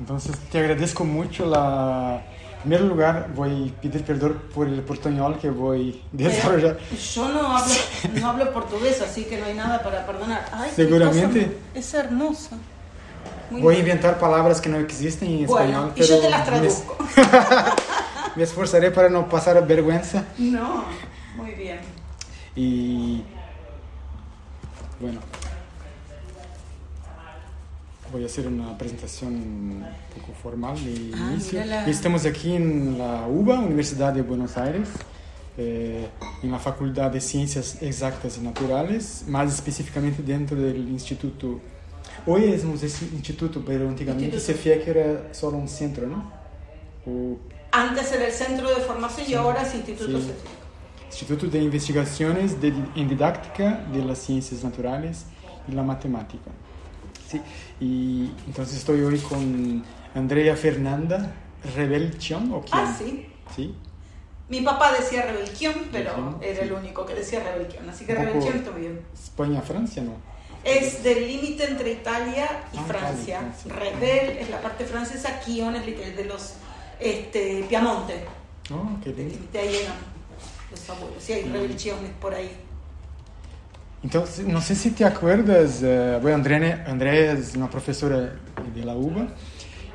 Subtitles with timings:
[0.00, 2.22] Entonces te agradezco mucho la...
[2.64, 6.78] En primer lugar, voy a pedir perdón por el portuñol que voy a desarrollar.
[7.14, 7.74] Yo no hablo,
[8.20, 10.44] no hablo portugués, así que no hay nada para perdonar.
[10.52, 11.56] Ay, Seguramente.
[11.74, 12.56] Es hermosa.
[13.50, 16.30] Muy Voy a inventar palabras que no existen en Bueno, español, y yo te pero
[16.30, 16.96] las me- traduzco.
[18.36, 20.24] me esforzaré para no pasar vergüenza.
[20.38, 20.84] No,
[21.36, 21.80] muy bien.
[22.54, 23.24] Y
[25.00, 25.18] bueno,
[28.12, 29.84] voy a hacer una presentación un
[30.14, 31.60] poco formal de Ah, inicio.
[31.60, 31.86] mírala.
[31.88, 34.88] Estamos aquí en la UBA, Universidad de Buenos Aires,
[35.56, 36.06] eh,
[36.42, 41.60] en la Facultad de Ciencias Exactas y Naturales, más específicamente dentro del Instituto.
[42.26, 46.30] Hoy es un instituto, pero antiguamente se veía que era solo un centro, ¿no?
[47.06, 47.38] O
[47.72, 50.30] Antes era el centro de formación y ahora es Instituto Sí.
[51.06, 55.24] Instituto de Investigaciones de, en Didáctica de las Ciencias Naturales
[55.68, 56.50] y la Matemática.
[57.32, 57.40] Sí,
[57.80, 59.82] y entonces estoy hoy con
[60.14, 61.32] Andrea Fernanda
[61.74, 62.70] Rebelchion, ¿o quién?
[62.74, 63.26] Ah, sí.
[63.56, 63.74] Sí,
[64.48, 66.66] Mi papá decía Rebelquión, pero era sí.
[66.66, 67.88] el único que decía Rebelquión.
[67.88, 69.00] Así que Rebelquión está bien.
[69.14, 70.12] España-Francia, ¿no?
[70.64, 73.38] Es del límite entre Italia y Ah, Francia.
[73.40, 73.74] Italia, Francia.
[74.00, 76.54] Rebel es la parte francesa, Kion es li- de los
[77.00, 78.24] este, Piamonte.
[78.70, 79.34] Oh, qué lindo.
[79.52, 79.96] de ahí eran
[80.70, 81.22] los abuelos.
[81.22, 82.50] Sí, hay rebeliones por ahí.
[84.02, 85.80] Entonces, no sé si te acuerdas,
[86.20, 88.32] bueno, Andrea, Andrea es una profesora
[88.74, 89.28] de la UBA,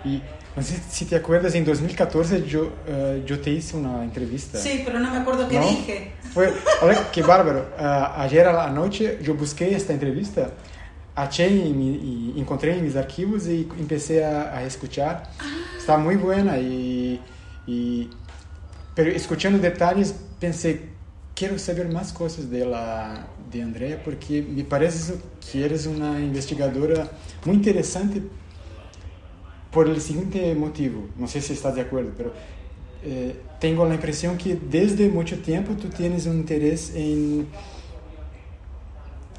[0.06, 0.22] y
[0.56, 4.58] no sé si te acuerdas, en 2014 yo, eh, yo te hice una entrevista.
[4.58, 5.68] Sí, pero no me acuerdo qué ¿No?
[5.70, 6.14] dije.
[6.34, 7.70] Fue, a ver, qué bárbaro.
[7.78, 10.52] Ah, ayer a la noche yo busqué esta entrevista,
[11.16, 15.24] aché y, y encontré en mis archivos y empecé a, a escuchar.
[15.78, 17.22] Está muy buena y,
[17.66, 18.10] y-
[18.96, 20.97] Pero escuchando detalles pensé,
[21.38, 25.14] quiero saber más cosas de, la, de Andrea porque me parece
[25.52, 27.10] que eres una investigadora
[27.46, 28.24] muy interesante
[29.72, 31.08] por el siguiente motivo.
[31.16, 32.34] No sé si estás de acuerdo, pero
[33.04, 37.48] eh, tengo la impresión que desde mucho tiempo tú tienes un interés en...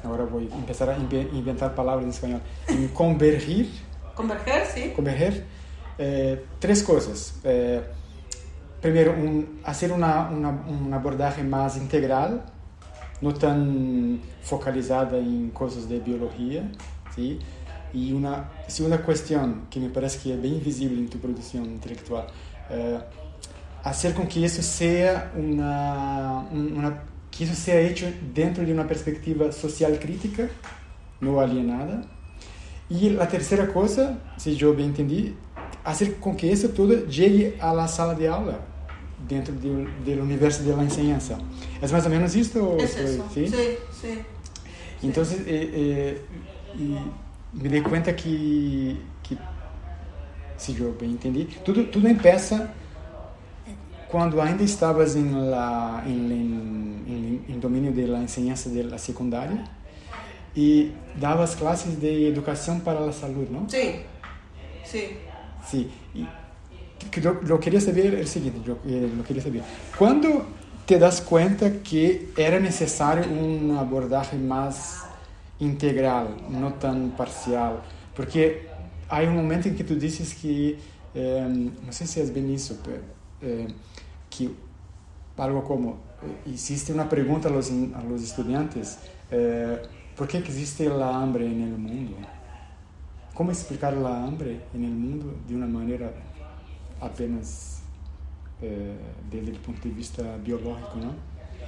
[0.03, 2.41] Ahora voy a empezar a inve- inventar palabras en español.
[2.69, 3.69] En convergir,
[4.15, 4.93] Converger, sí.
[4.95, 5.43] converger
[5.97, 7.35] eh, tres cosas.
[7.43, 7.81] Eh,
[8.81, 12.43] primero, un- hacer una, una, un abordaje más integral,
[13.21, 16.69] no tan focalizada en cosas de biología,
[17.15, 17.39] ¿sí?
[17.93, 22.27] Y una segunda cuestión que me parece que es bien visible en tu producción intelectual,
[22.69, 22.99] eh,
[23.83, 28.87] hacer con que eso sea una, un- una- que eso sea hecho dentro de una
[28.87, 30.47] perspectiva social crítica,
[31.21, 32.01] no alienada.
[32.89, 35.35] Y la tercera cosa, si yo bien entendí,
[35.83, 38.59] hacer con que eso todo llegue a la sala de aula,
[39.27, 41.37] dentro del, del universo de la enseñanza.
[41.81, 42.69] ¿Es más o menos esto?
[42.71, 43.29] o Es estoy- eso.
[43.33, 43.47] ¿sí?
[43.47, 44.19] Sí, sí.
[45.03, 46.21] Entonces, eh, eh,
[46.77, 46.97] y
[47.61, 48.97] me di cuenta que,
[49.27, 49.37] que,
[50.57, 52.73] si yo bien entendí, tudo, tudo empieza
[54.09, 56.31] quando ainda estavas em la, em,
[57.07, 59.63] em, em domínio de la enseñanza de la secundária
[60.55, 63.69] e davas clases de educação para a saúde, não?
[63.69, 64.01] Sí,
[64.83, 65.17] sí.
[65.63, 65.91] Sí.
[66.15, 66.25] Y
[67.11, 69.63] que lo, lo quería saber el siguiente, yo eh, lo quería saber.
[69.97, 70.45] ¿Cuándo
[70.85, 75.05] te das cuenta que era necesario un abordaje más
[75.59, 77.81] integral, no tan parcial?
[78.15, 78.67] Porque
[79.07, 80.77] hay un momento en que tú dices que,
[81.15, 83.01] eh, no sé si es bien eso, pero
[83.41, 83.67] eh,
[84.29, 84.49] que
[85.37, 88.99] algo como, eh, hiciste una pregunta a los, a los estudiantes,
[89.31, 89.81] eh,
[90.15, 92.17] ¿por qué existe la hambre en el mundo?
[93.33, 96.11] ¿Cómo explicar la hambre en el mundo de una manera
[97.01, 97.79] apenas
[98.61, 98.97] eh,
[99.31, 101.13] desde el punto de vista biológico, ¿no?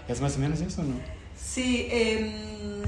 [0.08, 0.96] ¿Es más o menos eso, no?
[1.36, 2.84] Sí, em,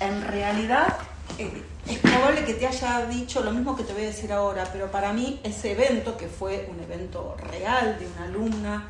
[0.00, 0.98] en realidad
[1.38, 4.68] eh, es probable que te haya dicho lo mismo que te voy a decir ahora,
[4.72, 8.88] pero para mí ese evento, que fue un evento real de una alumna,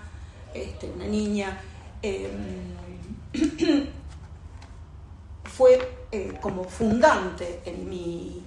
[0.54, 1.60] este, una niña,
[2.00, 2.72] em,
[5.44, 5.78] fue
[6.10, 8.42] eh, como fundante en mi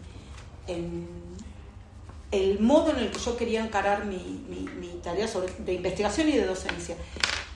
[2.31, 4.17] el modo en el que yo quería encarar mi,
[4.49, 6.95] mi- mi tarea sobre, de investigación y de docencia.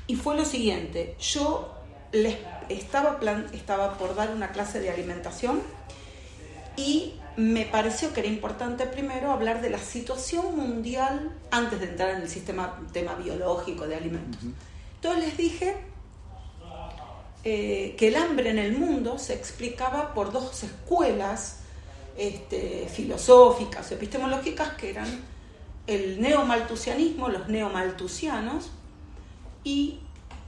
[0.07, 1.73] Y fue lo siguiente, yo
[2.11, 2.37] les
[2.69, 5.61] estaba, plan- estaba por dar una clase de alimentación
[6.75, 12.09] y me pareció que era importante primero hablar de la situación mundial antes de entrar
[12.11, 14.41] en el sistema tema biológico de alimentos.
[14.95, 15.77] Entonces les dije
[17.43, 21.58] eh, que el hambre en el mundo se explicaba por dos escuelas
[22.19, 25.07] este, filosóficas o epistemológicas que eran
[25.87, 28.71] el neomaltusianismo, los neomaltusianos,
[29.63, 29.99] y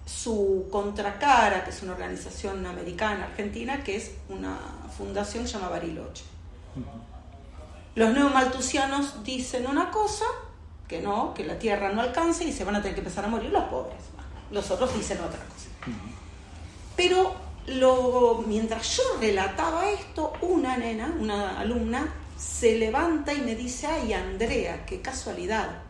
[0.05, 4.57] su contracara, que es una organización americana, argentina, que es una
[4.95, 6.25] fundación llamada Bariloche.
[7.95, 10.25] los neomaltusianos dicen una cosa,
[10.87, 13.29] que no, que la Tierra no alcanza y se van a tener que empezar a
[13.29, 14.01] morir los pobres.
[14.51, 15.69] Los otros dicen otra cosa.
[16.97, 17.33] Pero
[17.67, 24.13] lo, mientras yo relataba esto, una nena, una alumna, se levanta y me dice, ay
[24.13, 25.81] Andrea, qué casualidad.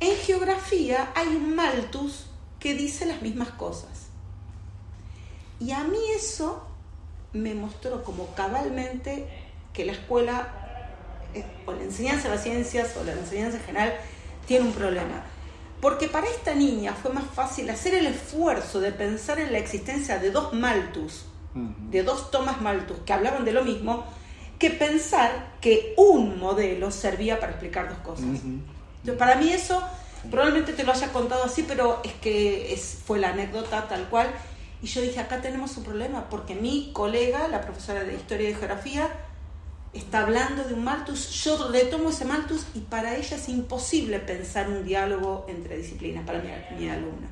[0.00, 2.26] En geografía hay un maltus
[2.60, 4.08] que dice las mismas cosas.
[5.60, 6.62] Y a mí eso
[7.32, 9.28] me mostró como cabalmente
[9.72, 10.90] que la escuela,
[11.34, 13.94] eh, o la enseñanza de las ciencias, o la enseñanza en general,
[14.46, 15.24] tiene un problema.
[15.80, 20.18] Porque para esta niña fue más fácil hacer el esfuerzo de pensar en la existencia
[20.18, 21.24] de dos maltus,
[21.90, 24.04] de dos tomas maltus que hablaban de lo mismo,
[24.58, 28.24] que pensar que un modelo servía para explicar dos cosas.
[28.24, 29.82] Entonces, para mí eso,
[30.30, 34.28] probablemente te lo haya contado así, pero es que es, fue la anécdota tal cual.
[34.82, 38.54] Y yo dije, acá tenemos un problema, porque mi colega, la profesora de Historia y
[38.54, 39.08] Geografía,
[39.98, 44.68] está hablando de un maltus, yo retomo ese maltus y para ella es imposible pensar
[44.68, 46.48] un diálogo entre disciplinas, para mi,
[46.78, 47.28] mi alumna.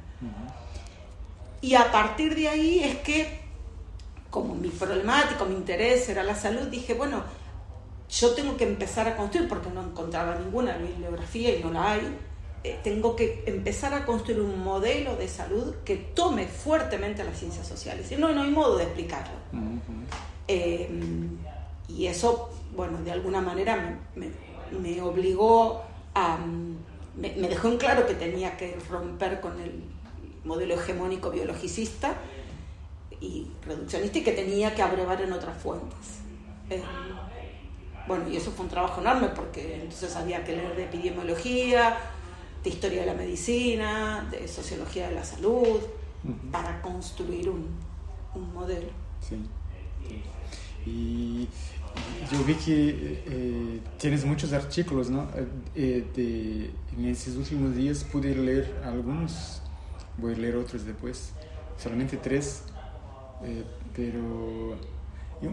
[1.60, 3.40] Y a partir de ahí es que,
[4.30, 7.24] como mi problemático, mi interés era la salud, dije, bueno,
[8.08, 12.16] yo tengo que empezar a construir, porque no encontraba ninguna bibliografía y no la hay,
[12.62, 17.66] eh, tengo que empezar a construir un modelo de salud que tome fuertemente las ciencias
[17.66, 18.10] sociales.
[18.12, 19.34] Y no, no hay modo de explicarlo.
[20.48, 20.88] eh,
[21.88, 24.30] y eso, bueno, de alguna manera me,
[24.78, 25.82] me, obligó
[26.14, 26.38] a...
[27.16, 29.82] Me, me, dejó en claro que tenía que romper con el
[30.44, 32.14] modelo hegemónico biologicista
[33.20, 36.20] y reduccionista y que tenía que abrevar en otras fuentes.
[36.68, 36.82] Eh,
[38.06, 41.96] bueno, y eso fue un trabajo enorme porque entonces había que leer de epidemiología,
[42.62, 45.80] de historia de la medicina, de sociología de la salud,
[46.24, 46.50] uh -huh.
[46.50, 47.66] para construir un,
[48.34, 48.90] un modelo.
[49.20, 49.36] Sí.
[50.86, 51.48] Y
[52.31, 55.28] yo vi que eh, tienes muchos artículos, ¿no?
[55.75, 59.62] Eh, de, en estos últimos días pude leer algunos,
[60.19, 61.31] voy a leer otros después,
[61.78, 62.62] solamente tres,
[63.44, 63.62] eh,
[63.94, 64.76] pero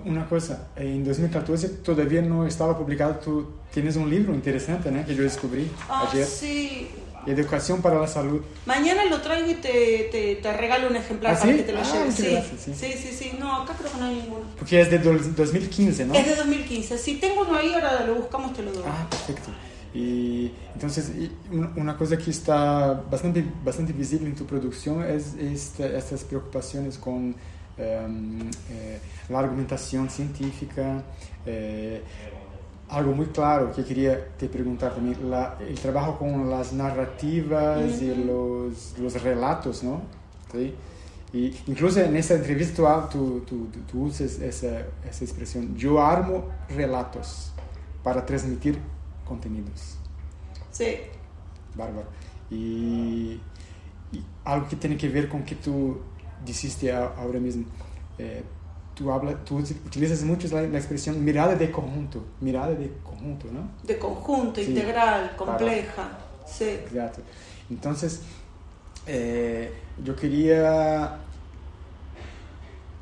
[0.06, 5.06] una cosa, en 2014 todavía no estaba publicado, tú tienes un libro interesante, ¿no?
[5.06, 6.25] Que yo descubrí ah, ayer.
[6.25, 6.90] Sí.
[7.28, 8.42] Educación para la salud.
[8.66, 11.58] Mañana lo traigo y te, te, te regalo un ejemplar ¿Ah, para sí?
[11.58, 12.16] que te lo ah, lleves.
[12.16, 12.28] Sí.
[12.31, 12.74] Gracias, sí.
[12.74, 13.38] sí, sí, sí.
[13.40, 14.46] No, acá creo que no hay ninguno.
[14.58, 16.14] Porque es de 2015, ¿no?
[16.14, 16.98] Es de 2015.
[16.98, 18.84] Si tengo uno ahí, ahora lo buscamos, te lo doy.
[18.86, 19.52] Ah, perfecto.
[19.94, 25.86] Y entonces, y una cosa que está bastante, bastante visible en tu producción es esta,
[25.86, 27.36] estas preocupaciones con
[27.78, 29.00] um, eh,
[29.30, 31.04] la argumentación científica.
[31.46, 32.02] Eh,
[32.89, 37.81] algo muy claro que quería te preguntar también, la, el trabajo con las narrativas uh
[37.81, 38.01] -huh.
[38.01, 40.01] y los, los, relatos, ¿no?
[40.51, 40.74] ¿Sí?
[41.33, 47.51] Y incluso en entrevista tú, tú, tú, tú usas esa, esa expresión, yo armo relatos
[48.03, 48.77] para transmitir
[49.25, 49.97] contenidos.
[50.71, 50.97] Sí.
[51.75, 52.07] Bárbaro.
[52.51, 53.39] Y,
[54.12, 56.01] y, algo que tiene que ver con que tú
[56.45, 57.65] dijiste ahora mismo.
[58.19, 58.44] Eh,
[58.95, 63.69] tú, hablas, tú utilizas mucho la, la, expresión mirada de conjunto, mirada de conjunto, ¿no?
[63.84, 66.69] De conjunto, sí, integral, compleja, para, sí.
[66.69, 67.22] Exacto.
[67.69, 68.22] Entonces,
[69.07, 69.72] eh,
[70.04, 71.19] yo quería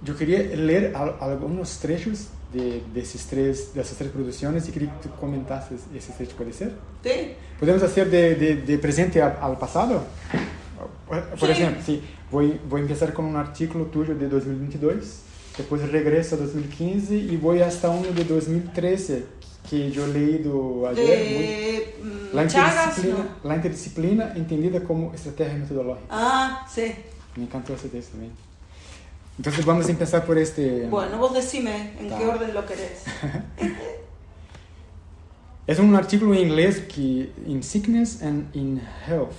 [0.04, 4.72] yo quería leer al, algunos trechos de, de, esos tres, de esas tres producciones y
[4.72, 6.74] quería que tú comentases ese trecho, ¿puede ser?
[7.04, 7.34] Sí.
[7.60, 10.04] ¿Podemos hacer de, de, de presente al, al, pasado?
[11.08, 11.52] Por sí.
[11.52, 16.38] ejemplo, sí, voy, voy a empezar con un artículo tuyo de 2022 depois regresso a
[16.38, 19.26] 2015 e vou hasta uno de 2013
[19.64, 21.06] que eu leído ayer.
[21.06, 26.08] De muy, la, interdisciplina, la interdisciplina entendida como estrategia metodológica.
[26.10, 26.94] Ah, sí.
[27.36, 28.34] Me encantó ese texto también.
[29.38, 30.88] Entonces vamos a empezar por este.
[30.88, 33.04] Bueno, vos decime en qué orden lo querés.
[35.68, 39.36] es un artículo en inglés que in Sickness and in Health.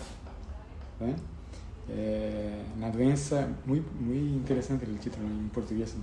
[1.94, 2.58] ¿Eh?
[2.78, 5.94] É, na doença, muito, muito interessante o título em português,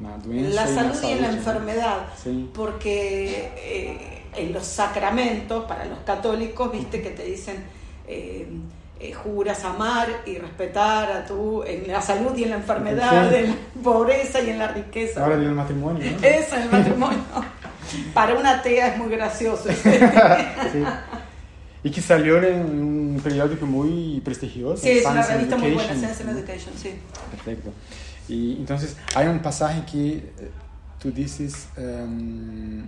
[0.00, 2.50] na doença La y salud la y en la salud, enfermedad, sí.
[2.54, 7.56] porque eh, en los sacramentos, para los católicos, viste que te dicen,
[8.06, 8.46] eh,
[9.00, 13.50] eh, juras amar y respetar a tu, en la salud y en la enfermedad, en
[13.50, 15.22] la pobreza y en la riqueza.
[15.22, 16.18] Ahora viene el matrimonio, ¿no?
[16.26, 17.18] Eso, el matrimonio.
[18.14, 19.68] para una atea es muy gracioso.
[20.72, 20.82] Sí.
[21.86, 22.62] Y que salió en
[23.14, 24.82] un periódico muy prestigioso.
[24.82, 25.94] Sí, es una revista muy buena.
[25.94, 26.90] Science and Education, sí.
[27.30, 27.70] Perfecto.
[28.28, 30.50] Y entonces hay un pasaje que eh,
[31.00, 32.86] tú dices, em,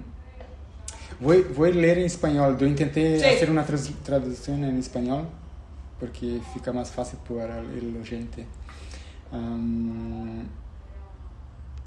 [1.21, 3.25] voy, voy a leer en español, yo intenté Sí.
[3.25, 5.28] hacer una traducción en español
[6.00, 8.47] porque fica más fácil para el oyente.
[9.31, 10.43] Am,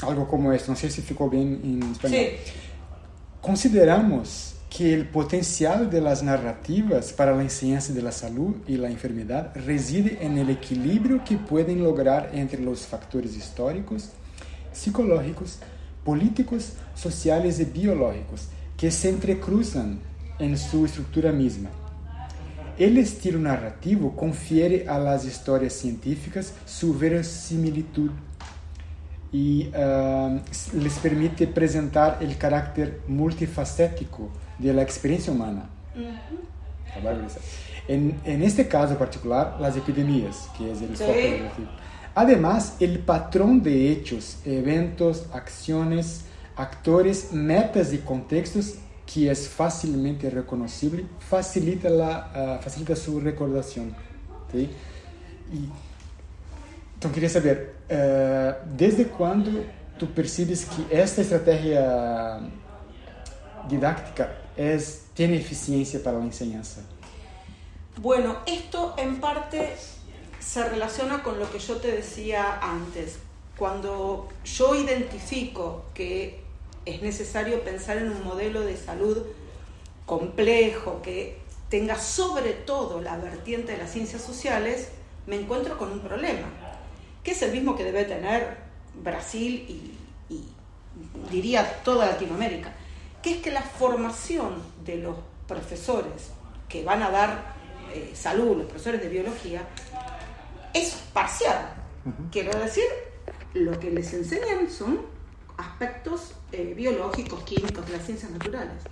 [0.02, 2.20] algo como esto, no sé si ficou bien en español.
[2.46, 2.52] Sí.
[3.42, 8.90] consideramos que el potencial de las narrativas para la enseñanza de la salud y la
[8.90, 14.10] enfermedad reside en el equilibrio que pueden lograr entre los factores históricos,
[14.74, 15.60] psicológicos,
[16.04, 20.00] políticos, sociales y biológicos que se entrecruzan
[20.40, 21.70] en su estructura misma.
[22.76, 28.10] El estilo narrativo confiere a las historias científicas su verosimilitud
[29.32, 30.40] y uh,
[30.74, 34.32] les permite presentar el carácter multifacético
[34.62, 35.70] de la experiencia humana.
[37.88, 41.04] En, en, este caso particular, las epidemias, que es el sí.
[41.04, 41.72] foco
[42.14, 46.26] Además, el patrón de hechos, eventos, acciones,
[46.56, 48.76] actores, metas y contextos
[49.12, 53.94] que es fácilmente reconocible, facilita, la, uh, facilita su recordación.
[54.52, 54.70] ¿sí?
[55.52, 55.70] Y,
[56.94, 59.52] entonces quería saber, uh, ¿desde cuándo
[59.98, 62.40] tú percibes que esta estrategia
[63.70, 66.82] didáctica es, tiene eficiencia para la enseñanza?
[67.98, 69.76] Bueno, esto en parte
[70.40, 73.18] se relaciona con lo que yo te decía antes.
[73.58, 76.42] Cuando yo identifico que
[76.86, 79.24] es necesario pensar en un modelo de salud
[80.06, 81.38] complejo, que
[81.70, 84.90] tenga sobre todo la vertiente de las ciencias sociales,
[85.28, 86.48] me encuentro con un problema,
[87.24, 88.58] que es el mismo que debe tener
[88.96, 90.44] Brasil y, y
[91.30, 92.74] diría toda Latinoamérica,
[93.22, 95.16] que es que la formación de los
[95.48, 96.32] profesores
[96.68, 97.54] que van a dar
[97.94, 99.68] eh, salud, los profesores de biología,
[100.74, 101.74] es parcial.
[102.32, 102.86] Quiero decir,
[103.54, 105.02] lo que les enseñan son
[105.58, 108.84] aspectos eh, biológicos, químicos, de las ciencias naturales.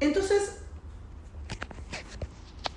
[0.00, 0.56] Entonces,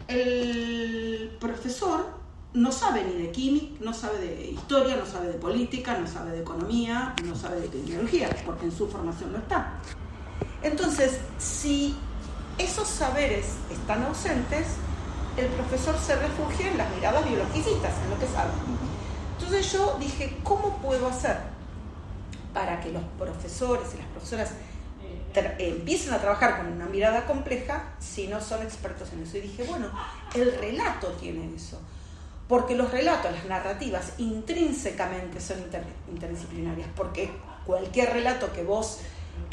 [0.08, 2.06] el profesor
[2.54, 6.32] no sabe ni de química, no sabe de historia, no sabe de política, no sabe
[6.32, 9.80] de economía, no sabe de tecnología, porque en su formación no está.
[10.62, 11.98] Entonces, si
[12.58, 14.68] esos saberes están ausentes,
[15.38, 18.52] el profesor se refugia en las miradas biologicistas, en lo que sabe.
[19.38, 21.38] Entonces yo dije, ¿cómo puedo hacer
[22.54, 24.52] para que los profesores y las profesoras
[25.58, 29.38] empiecen a trabajar con una mirada compleja si no son expertos en eso?
[29.38, 29.88] Y dije, bueno,
[30.36, 31.80] el relato tiene eso.
[32.48, 35.58] Porque los relatos, las narrativas, intrínsecamente son
[36.10, 36.90] interdisciplinarias.
[36.96, 37.32] Porque
[37.66, 39.00] cualquier relato que vos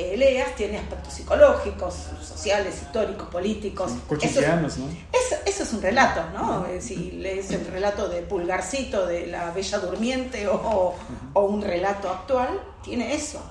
[0.01, 3.93] eh, leas tiene aspectos psicológicos, sociales, históricos, políticos.
[4.09, 4.87] cotidianos, ¿no?
[5.13, 6.67] Eso, es un relato, ¿no?
[6.67, 10.95] Eh, si lees el relato de Pulgarcito, de la Bella Durmiente o,
[11.35, 13.43] o un relato actual, tiene eso.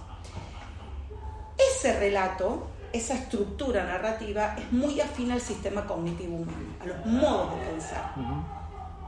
[1.56, 7.60] Ese relato, esa estructura narrativa es muy afín al sistema cognitivo humano, a los modos
[7.60, 8.14] de pensar.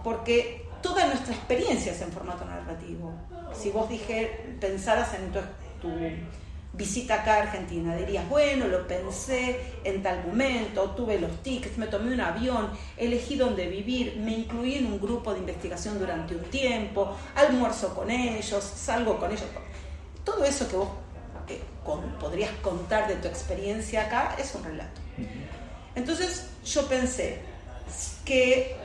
[0.03, 3.13] Porque toda nuestra experiencia es en formato narrativo.
[3.53, 5.39] Si vos dije, pensaras en tu,
[5.81, 5.89] tu
[6.73, 7.95] visita acá a Argentina.
[7.95, 13.35] Dirías, bueno, lo pensé en tal momento, tuve los tickets, me tomé un avión, elegí
[13.35, 18.63] dónde vivir, me incluí en un grupo de investigación durante un tiempo, almuerzo con ellos,
[18.63, 19.45] salgo con ellos.
[20.23, 20.89] Todo eso que vos
[21.49, 21.59] eh,
[22.19, 25.01] podrías contar de tu experiencia acá es un relato.
[25.95, 27.41] Entonces yo pensé
[28.23, 28.77] que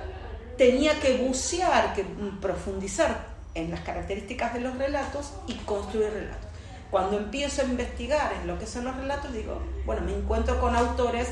[0.59, 2.05] tenía que bucear, que
[2.41, 6.46] profundizar en las características de los relatos y construir relatos
[6.91, 10.77] cuando empiezo a investigar en lo que son los relatos, digo, bueno, me encuentro con
[10.77, 11.29] autores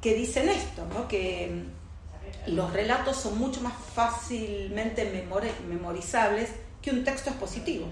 [0.00, 1.08] que dicen esto, ¿no?
[1.08, 1.64] que
[2.46, 5.26] los relatos son mucho más fácilmente
[5.68, 6.50] memorizables
[6.82, 7.86] que un texto expositivo.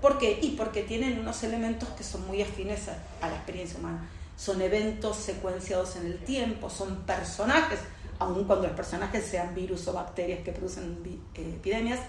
[0.00, 0.38] ¿Por qué?
[0.42, 4.08] Y porque tienen unos elementos que son muy afines a, la experiencia humana.
[4.36, 7.78] Son eventos secuenciados en el tiempo, son personajes,
[8.18, 10.98] aun cuando los personajes sean virus o bacterias que producen
[11.34, 12.00] eh, epidemias.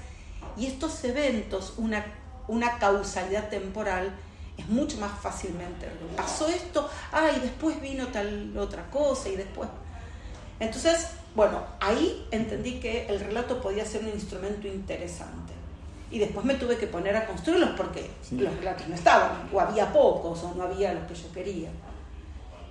[0.58, 2.06] Y estos eventos, una
[2.48, 4.12] una causalidad temporal
[4.58, 5.88] es mucho más fácilmente.
[6.16, 9.70] Pasó esto, ah, y después vino tal otra cosa, y después.
[10.60, 15.54] Entonces, bueno, ahí entendí que el relato podía ser un instrumento interesante.
[16.12, 19.92] Y después me tuve que poner a construirlos porque los relatos no estaban, o había
[19.94, 21.70] pocos, o no había los que yo quería.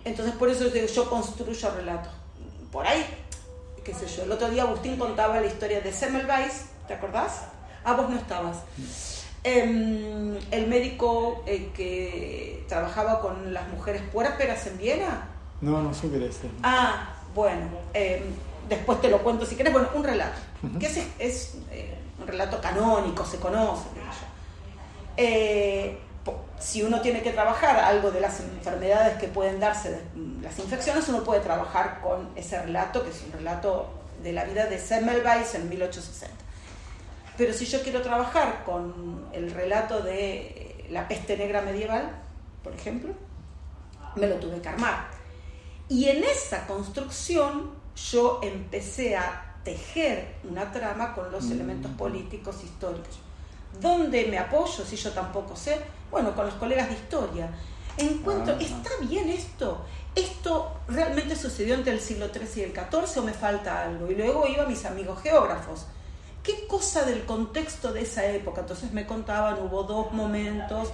[0.05, 2.13] Entonces, por eso yo construyo relatos.
[2.71, 3.05] Por ahí,
[3.83, 7.45] qué sé yo, el otro día Agustín contaba la historia de Semmelweis, ¿te acordás?
[7.83, 8.59] Ah, vos no estabas.
[9.43, 15.29] Em, el médico eh, que trabajaba con las mujeres puérperas en Viena.
[15.63, 16.51] No, no supe de este.
[16.63, 18.23] Ah, bueno, em,
[18.69, 19.73] después te lo cuento si quieres.
[19.73, 20.39] Bueno, un relato,
[20.79, 23.85] que es, es eh, un relato canónico, se conoce.
[25.17, 25.99] Eh,
[26.59, 30.03] si uno tiene que trabajar algo de las enfermedades que pueden darse,
[30.43, 33.89] las infecciones, uno puede trabajar con ese relato, que es un relato
[34.23, 36.50] de la vida de Semmelweis en 1860.
[37.41, 42.21] Pero si yo quiero trabajar con el relato de la peste negra medieval,
[42.63, 43.15] por ejemplo,
[44.15, 45.09] me lo tuve que armar.
[45.89, 47.71] Y en esa construcción
[48.13, 53.21] yo empecé a tejer una trama con los elementos políticos históricos.
[53.81, 55.81] ¿Dónde me apoyo si yo tampoco sé?
[56.11, 57.49] Bueno, con los colegas de historia.
[57.97, 59.87] Encuentro, ¿está bien esto?
[60.15, 64.11] ¿Esto realmente sucedió entre el siglo XIII y el XIV o me falta algo?
[64.11, 65.87] Y luego iba a mis amigos geógrafos.
[66.43, 68.63] ¿Qué cosa del contexto de esa época?
[68.63, 70.89] Entonces me contaban, hubo dos momentos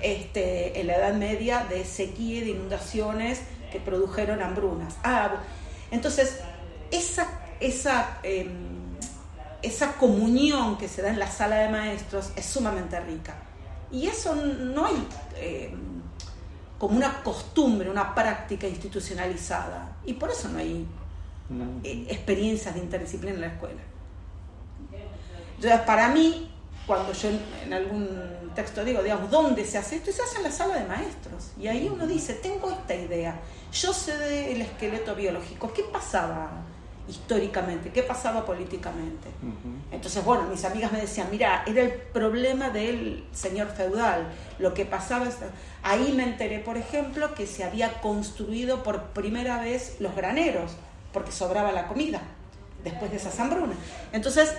[0.00, 3.40] este, en la Edad Media de sequía, de inundaciones
[3.70, 4.96] que produjeron hambrunas.
[5.04, 5.36] Ah,
[5.90, 6.40] entonces,
[6.90, 7.28] esa,
[7.60, 8.96] esa, em,
[9.62, 13.34] esa comunión que se da en la sala de maestros es sumamente rica.
[13.90, 16.02] Y eso no hay em,
[16.78, 19.96] como una costumbre, una práctica institucionalizada.
[20.04, 20.86] Y por eso no hay
[21.84, 23.80] eh, experiencias de interdisciplina en la escuela.
[25.58, 26.48] Entonces, para mí,
[26.86, 27.30] cuando yo
[27.64, 28.08] en algún
[28.54, 30.12] texto digo, digamos, ¿dónde se hace esto?
[30.12, 31.50] Se hace en la sala de maestros.
[31.60, 33.40] Y ahí uno dice, tengo esta idea,
[33.72, 36.62] yo sé del esqueleto biológico, ¿qué pasaba
[37.08, 37.90] históricamente?
[37.90, 39.28] ¿Qué pasaba políticamente?
[39.90, 44.84] Entonces, bueno, mis amigas me decían, mira, era el problema del señor feudal, lo que
[44.84, 45.26] pasaba...
[45.82, 50.72] Ahí me enteré, por ejemplo, que se había construido por primera vez los graneros,
[51.12, 52.20] porque sobraba la comida
[52.84, 53.76] después de esas hambrunas.
[54.12, 54.54] Entonces,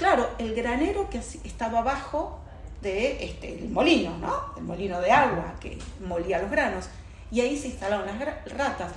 [0.00, 2.40] claro, el granero que estaba abajo
[2.80, 4.54] de este, el molino, ¿no?
[4.56, 6.88] El molino de agua que molía los granos.
[7.30, 8.18] Y ahí se instalaron las
[8.56, 8.92] ratas.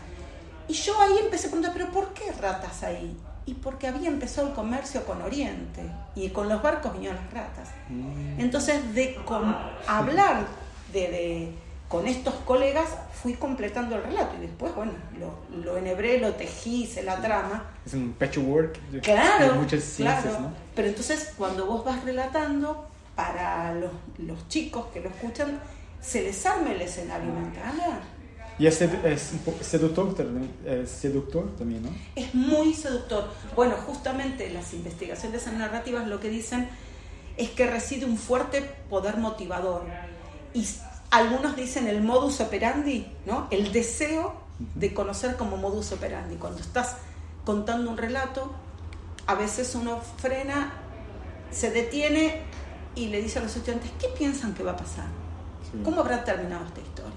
[0.70, 3.18] Y yo ahí empecé a preguntar, ¿pero por qué ratas ahí?
[3.46, 5.82] Y porque había empezado el comercio con Oriente
[6.16, 7.70] y con los barcos vinieron las ratas.
[7.90, 8.40] Mm.
[8.40, 9.20] Entonces, de
[9.86, 10.46] hablar
[10.94, 11.54] de,
[11.94, 12.90] con estos colegas,
[13.22, 17.70] fui completando el relato y después, bueno, lo, lo enhebré, lo tejí, hice la trama.
[17.86, 20.52] Es un patchwork claro, muchas ciencias, ¿no?
[20.76, 25.60] Pero entonces, cuando vos vas relatando, para los, los, chicos que lo escuchan,
[26.02, 27.76] se les arma el escenario mental.
[28.58, 30.16] Y es, es seductor,
[30.66, 31.90] es seductor también, ¿no?
[32.16, 33.30] Es muy seductor.
[33.56, 36.68] Bueno, justamente las investigaciones narrativas lo que dicen
[37.38, 39.86] es que reside un fuerte poder motivador.
[40.56, 40.66] Y
[41.14, 43.48] algunos dicen el modus operandi, ¿no?
[43.52, 44.34] El deseo
[44.74, 46.38] de conocer como modus operandi.
[46.38, 46.98] Cuando estás
[47.46, 48.52] contando un relato,
[49.28, 50.74] a veces uno frena,
[51.52, 52.42] se detiene
[52.96, 55.06] y le dice a los estudiantes, ¿qué piensan que va a pasar?
[55.84, 57.14] ¿Cómo habrá terminado esta historia?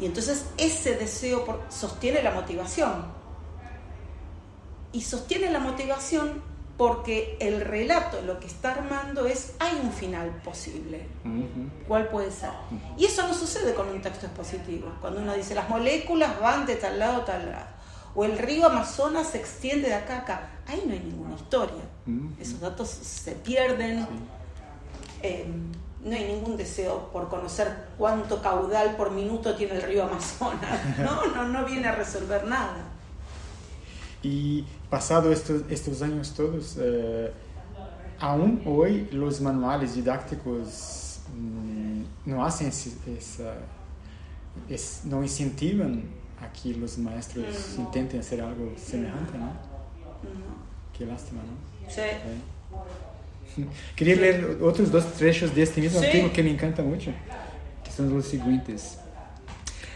[0.00, 3.04] Y entonces ese deseo sostiene la motivación.
[4.92, 6.42] Y sostiene la motivación
[6.78, 11.08] porque el relato lo que está armando es, hay un final posible.
[11.88, 12.50] ¿Cuál puede ser?
[12.96, 14.92] Y eso no sucede con un texto expositivo.
[15.00, 17.66] Cuando uno dice, las moléculas van de tal lado a tal lado.
[18.14, 20.50] O el río Amazonas se extiende de acá a acá.
[20.68, 21.82] Ahí no hay ninguna historia.
[22.40, 24.06] Esos datos se pierden.
[25.20, 25.72] Em,
[26.04, 30.80] no hay ningún deseo por conocer cuánto caudal por minuto tiene el río Amazonas.
[30.98, 32.97] No, no, no viene a resolver nada.
[34.22, 37.30] Y pasado estos, estos años todos, eh,
[38.18, 43.54] aún hoy los manuales didácticos mm, no hacen esa,
[45.04, 46.02] no incentivan
[46.40, 49.52] a que los maestros intenten hacer algo semejante, ¿no?
[50.96, 51.90] Qué lástima, ¿no?
[51.90, 52.02] Sí.
[53.96, 57.12] Queria ler outros dois trechos deste mesmo artigo que me encanta muito,
[57.82, 58.98] que são os seguintes.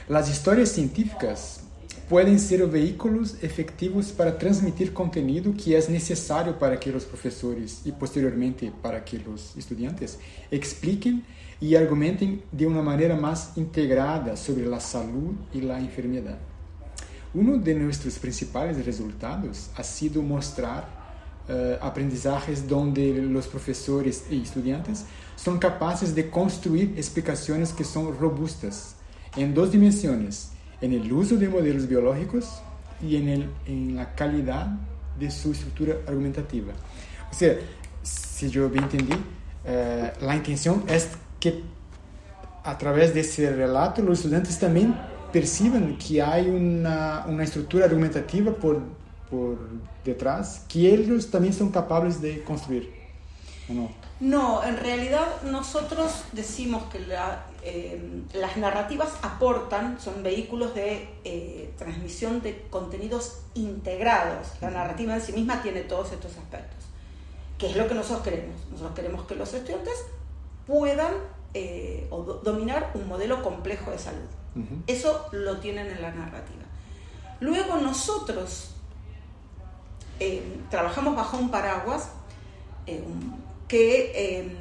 [0.09, 1.62] As histórias científicas
[2.09, 7.93] podem ser veículos efetivos para transmitir conteúdo que é necessário para que os professores e
[7.93, 10.19] posteriormente para que os estudantes
[10.51, 11.23] expliquem
[11.61, 16.39] e argumentem de uma maneira mais integrada sobre a saúde e a enfermidade.
[17.35, 21.03] Um de nossos principais resultados ha sido mostrar
[21.49, 28.97] uh, aprendizajes donde los profesores y estudiantes son capaces de construir explicaciones que son robustas
[29.37, 30.52] en dos dimensiones,
[30.83, 32.61] en el uso de modelos biológicos
[33.01, 34.67] y en, el, en la calidad
[35.19, 36.75] de su estructura argumentativa.
[37.31, 37.57] O sea,
[38.03, 41.09] si yo bien entendí, uh, la intención es
[41.41, 41.63] que
[42.65, 44.95] a través de ese relato los estudiantes también
[45.33, 48.83] perciban que hay una, una estructura argumentativa por
[49.33, 49.57] por
[50.05, 52.93] detrás que ellos también son capaces de construir.
[53.69, 53.91] no?
[54.21, 56.99] no, en realidad nosotros decimos que
[57.65, 64.49] eh, las narrativas aportan, son vehículos de eh, transmisión de contenidos integrados.
[64.61, 66.85] La narrativa en sí misma tiene todos estos aspectos,
[67.59, 68.57] que es lo que nosotros queremos.
[68.71, 69.95] Nosotros queremos que los estudiantes
[70.67, 71.13] puedan
[71.55, 72.09] eh,
[72.43, 74.29] dominar un modelo complejo de salud.
[74.87, 76.63] Eso lo tienen en la narrativa.
[77.41, 78.69] Luego nosotros
[80.71, 82.11] trabajamos bajo un paraguas
[82.87, 83.05] eh,
[83.73, 84.53] que eh,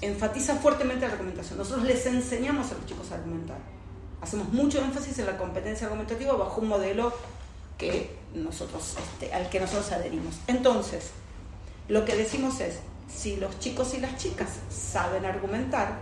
[0.00, 1.56] enfatiza fuertemente la argumentación.
[1.56, 3.58] Nosotros les enseñamos a los chicos a argumentar.
[4.20, 7.12] Hacemos mucho énfasis en la competencia argumentativa bajo un modelo
[7.78, 10.34] que nosotros, este, al que nosotros adherimos.
[10.48, 11.10] Entonces,
[11.86, 15.98] lo que decimos es, si los chicos y las chicas saben argumentar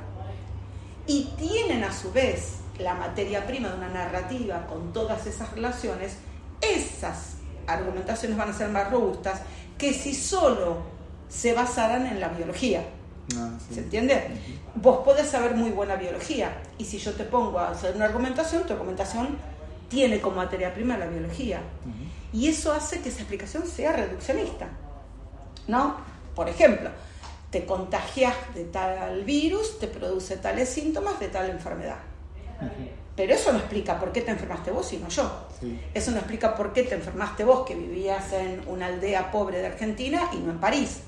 [1.07, 6.15] y tienen a su vez la materia prima de una narrativa con todas esas relaciones,
[6.63, 7.35] esas
[7.67, 9.43] argumentaciones van a ser más robustas
[9.77, 10.94] que si solo
[11.29, 12.85] se basaran en la biología.
[13.37, 14.23] Ah, ¿Se entiende?
[14.75, 18.65] Vos podés saber muy buena biología y si yo te pongo a hacer una argumentación,
[18.65, 19.39] tu argumentación
[19.89, 21.61] tiene como materia prima la biología.
[22.33, 24.69] Y eso hace que esa explicación sea reduccionista.
[25.69, 25.97] ¿No?
[26.35, 26.91] Por ejemplo,
[27.51, 31.99] te contagias de tal virus, te produce tales síntomas de tal enfermedad.
[33.17, 35.47] Pero eso no explica por qué te enfermaste vos, sino yo.
[35.95, 39.69] Eso no explica por qué te enfermaste vos, que vivías en una aldea pobre de
[39.69, 41.03] Argentina y no en París.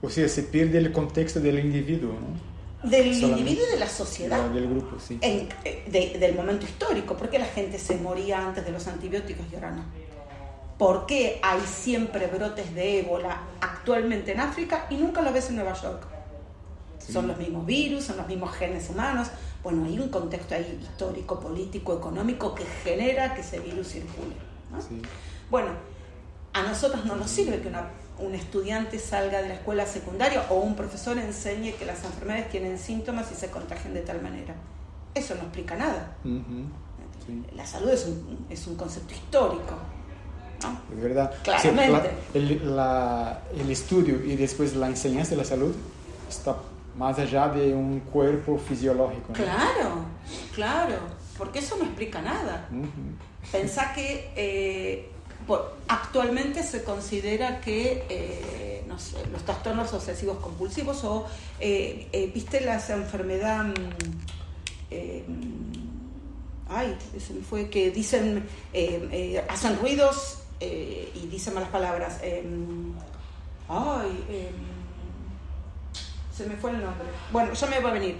[0.00, 2.48] O sea, se pierde el contexto del individuo, ¿no?
[2.88, 4.48] Del individuo y de la sociedad.
[4.50, 5.18] Del grupo, sí.
[5.20, 5.48] Eh,
[6.20, 7.16] del momento histórico.
[7.16, 9.84] ¿Por qué la gente se moría antes de los antibióticos y ahora no?
[10.78, 15.56] ¿Por qué hay siempre brotes de ébola actualmente en África y nunca lo ves en
[15.56, 16.06] Nueva York?
[17.00, 19.28] Son los mismos virus, son los mismos genes humanos.
[19.64, 24.36] Bueno, hay un contexto ahí histórico, político, económico que genera que ese virus circule.
[25.50, 25.70] Bueno,
[26.52, 27.70] a nosotros no nos sirve que
[28.20, 32.78] un estudiante salga de la escuela secundaria o un profesor enseñe que las enfermedades tienen
[32.78, 34.54] síntomas y se contagian de tal manera.
[35.14, 36.16] Eso no explica nada.
[37.54, 39.74] La salud es un, es un concepto histórico.
[40.92, 41.32] Es verdad.
[42.34, 45.74] el, estudio y después la enseñanza de la salud
[46.28, 46.56] está
[46.96, 49.32] más allá de un cuerpo fisiológico.
[49.32, 50.04] Claro,
[50.54, 50.96] claro,
[51.36, 52.68] porque eso no explica nada.
[53.52, 55.10] Pensá que eh,
[55.88, 61.26] actualmente se considera que eh, los trastornos obsesivos compulsivos o,
[61.60, 63.78] eh, viste, las enfermedades...
[64.90, 65.72] Mm,
[66.70, 68.46] ay, se me fue, que dicen,
[69.48, 72.18] hacen ruidos eh, y dice malas palabras.
[72.22, 72.92] Em,
[73.68, 74.54] ay, em,
[76.36, 77.06] se me fue el nombre.
[77.32, 78.16] Bueno, ya me va a venir.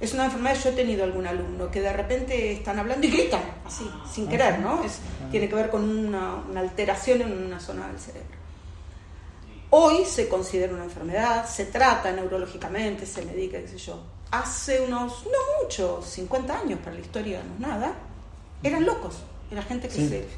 [0.00, 3.42] Es una enfermedad, yo he tenido algún alumno que de repente están hablando y gritan,
[3.64, 4.82] así, sin querer, ¿no?
[4.82, 4.98] Es,
[5.30, 8.36] tiene que ver con una, una alteración en una zona del cerebro.
[9.70, 14.00] Hoy se considera una enfermedad, se trata neurológicamente, se medica, qué sé yo.
[14.30, 17.94] Hace unos, no mucho, 50 años para la historia no es nada,
[18.62, 19.16] eran locos,
[19.50, 20.28] era gente que se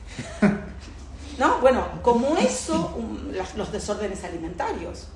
[1.39, 1.61] ¿No?
[1.61, 2.99] Bueno, como eso,
[3.57, 5.09] los desórdenes alimentarios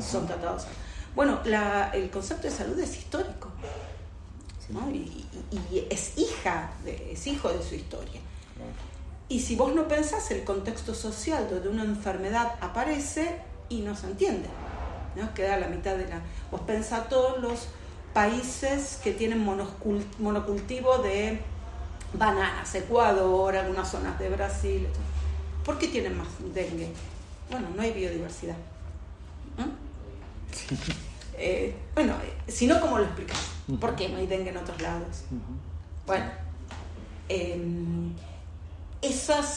[0.00, 0.66] son tratados.
[1.14, 1.40] Bueno,
[1.92, 3.50] el concepto de salud es histórico.
[4.70, 8.20] Y, es hija, de, es hijo de su historia.
[9.28, 14.06] Y si vos no pensás el contexto social donde una enfermedad aparece y no se
[14.06, 14.48] entiende,
[15.16, 15.34] ¿no?
[15.34, 16.20] queda la mitad de la...
[16.50, 17.66] Vos pensás todos los
[18.12, 19.44] países que tienen
[20.18, 21.40] monocultivo de
[22.12, 24.88] bananas, Ecuador, algunas zonas de Brasil,
[25.66, 26.88] ¿Por qué tienen más dengue?
[27.50, 28.54] Bueno, no hay biodiversidad.
[31.38, 32.14] Eh, bueno,
[32.46, 33.36] si no, ¿cómo lo explicas?
[33.80, 35.24] ¿Por qué no hay dengue en otros lados?
[36.06, 36.26] Bueno,
[37.28, 38.12] em,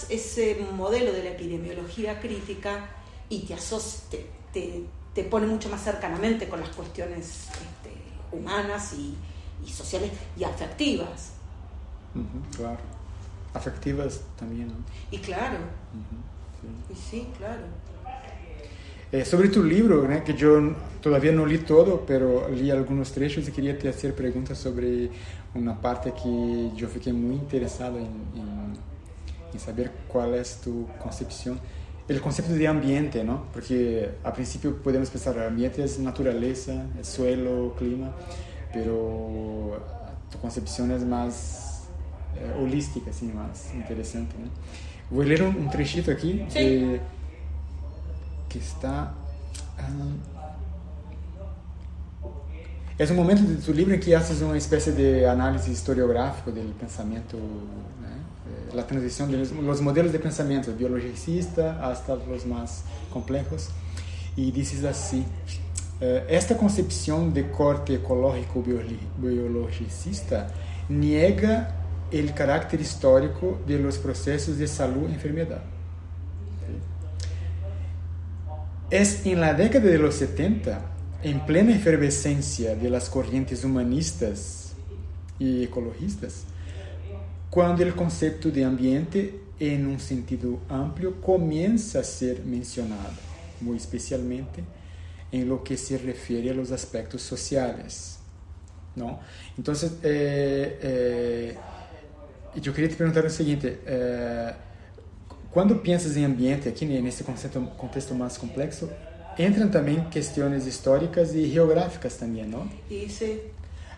[0.10, 2.90] ese modelo de la epidemiología crítica
[3.30, 3.42] y
[4.10, 7.94] te, te, pone mucho más cercanamente con las cuestiones este,
[8.32, 9.16] humanas y,
[9.68, 11.34] sociales y afectivas.
[12.56, 13.00] claro
[13.54, 14.72] afectivas también.
[15.12, 15.58] Y claro.
[16.90, 17.64] Y sí, claro.
[19.12, 20.24] Eh, sobre tu libro, ¿no?
[20.24, 24.60] que yo todavía no leí todo, pero leí algunos trechos y quería te hacer preguntas
[24.60, 25.10] sobre
[25.56, 31.60] una parte que yo fiquei muy interesado en, en, saber cuál es tu concepción.
[32.08, 33.46] El concepto de ambiente, ¿no?
[33.52, 38.12] Porque a principio podemos pensar, ambiente es naturaleza, es suelo, clima,
[38.72, 39.84] pero
[40.32, 41.88] tu concepción es más
[42.38, 44.36] eh, holística, assim, mais interessante.
[44.38, 44.48] Né?
[45.12, 47.02] Vou ler um, um trechito aqui de,
[48.50, 49.14] que está.
[49.78, 49.90] Ah,
[52.98, 57.38] é um momento tu livro em que haces uma espécie de análise historiográfica do pensamento,
[58.02, 58.18] né?
[58.74, 63.70] Eh, a transição dos modelos de pensamento biologicista hasta os mais complexos.
[64.36, 65.26] E dizes assim:
[66.02, 68.62] eh, esta concepção de corte ecológico
[69.18, 70.48] biologicista
[70.90, 71.74] niega
[72.12, 75.62] el carácter histórico de los procesos de salud y enfermedad.
[78.90, 80.82] Es en la década de los 70,
[81.22, 84.74] en plena efervescencia de las corrientes humanistas
[85.38, 86.46] y ecologistas,
[87.52, 93.14] cuando el concepto de ambiente en un sentido amplio comienza a ser mencionado,
[93.62, 94.64] muy especialmente
[95.32, 98.18] en lo que se refiere a los aspectos sociales.
[98.96, 99.20] ¿no?
[99.56, 101.58] Entonces, eh, eh,
[102.60, 103.82] yo quería te preguntar lo siguiente.
[103.86, 104.52] Eh,
[105.52, 108.88] cuando piensas en ambiente, aquí en este contexto, contexto más complejo,
[109.38, 112.70] entran también cuestiones históricas y geográficas también, ¿no?
[112.90, 113.40] Y sí.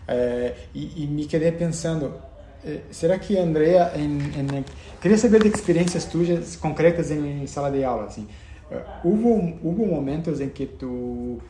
[0.08, 2.20] Eh, y, y, me quedé pensando,
[2.64, 4.64] eh, ¿será que Andrea, en, en,
[5.00, 8.26] quería saber de experiencias tuyas concretas en sala de aula, assim,
[9.04, 11.40] ¿hubo, ¿hubo momentos en que tú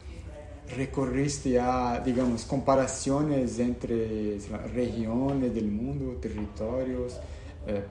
[0.77, 7.21] recorriste a, digamos, comparaciones entre lá, regiones del mundo, territorios,
[7.67, 7.83] eh,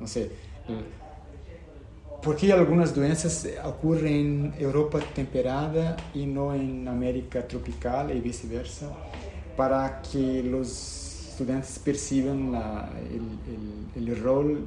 [0.00, 0.30] no sé,
[2.24, 8.90] ¿por qué algunas doenças ocurren en Europa temperada y no en América tropical y viceversa?
[9.56, 14.66] Para que los estudiantes perciban la, el, el, el rol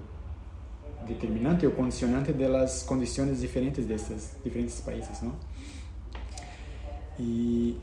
[1.07, 5.33] determinante o condicionante de las condiciones diferentes de estos diferentes países, ¿no?
[7.17, 7.75] Y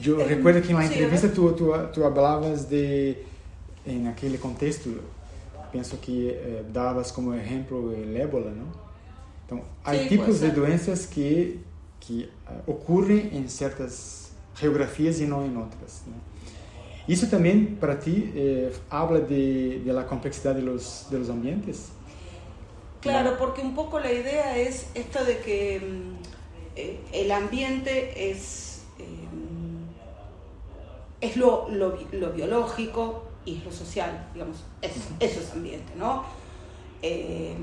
[0.00, 3.24] yo eh, recuerdo que en la entrevista sí, tú, tú, tú, hablabas de,
[3.86, 4.90] en aquel contexto,
[5.72, 8.66] pienso que eh, dabas como ejemplo el ébola, ¿no?
[9.42, 11.58] Entonces, hay sí, tipos de doenças que,
[12.06, 12.28] que
[12.66, 16.02] uh, ocurren en ciertas geografías y no en otras.
[16.06, 16.14] ¿no?
[17.08, 21.88] Eso también para ti eh, habla de, de, la complejidad de los, de los ambientes.
[23.00, 25.80] Claro, porque un poco la idea es esto de que
[26.76, 29.04] eh, el ambiente es, eh,
[31.20, 36.24] es lo, lo, lo, biológico y es lo social, digamos, eso, eso es ambiente, ¿no?
[37.02, 37.56] Eh,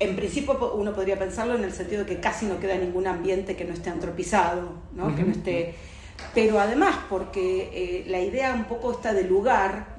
[0.00, 3.56] en principio uno podría pensarlo en el sentido de que casi no queda ningún ambiente
[3.56, 5.06] que no esté antropizado, ¿no?
[5.06, 5.16] Uh -huh.
[5.16, 5.74] que no esté,
[6.34, 9.96] pero además porque eh, la idea un poco está de lugar,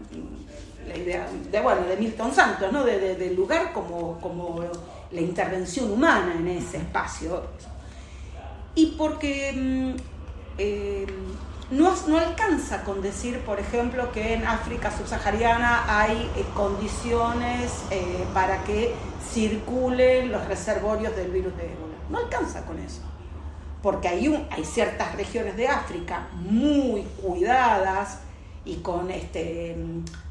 [0.88, 2.84] la idea de, bueno, de Milton Santos, ¿no?
[2.84, 4.64] de lugar como, como
[5.12, 7.44] la intervención humana en ese espacio.
[8.76, 9.96] Y porque mm,
[10.58, 11.06] eh,
[11.72, 18.26] no, no, alcanza con decir, por ejemplo, que en África subsahariana hay eh, condiciones eh,
[18.34, 18.96] para que
[19.32, 21.94] circulen los reservorios del virus de ébola.
[22.10, 23.02] No alcanza con eso.
[23.84, 28.20] Porque hay, un, hay ciertas regiones de África muy cuidadas,
[28.66, 29.76] y con este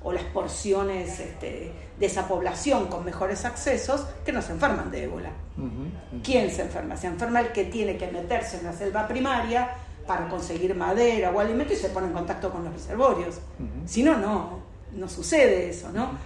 [0.03, 5.05] o las porciones este, de esa población con mejores accesos que no se enferman de
[5.05, 5.31] ébola.
[5.57, 6.22] Uh -huh.
[6.22, 6.96] ¿Quién se enferma?
[6.96, 9.70] Se enferma el que tiene que meterse en la selva primaria
[10.09, 13.37] para conseguir madera o alimento y se pone en contacto con los reservorios.
[13.37, 13.87] Uh -huh.
[13.87, 14.59] Si no, no,
[14.92, 16.18] no sucede eso, ¿no?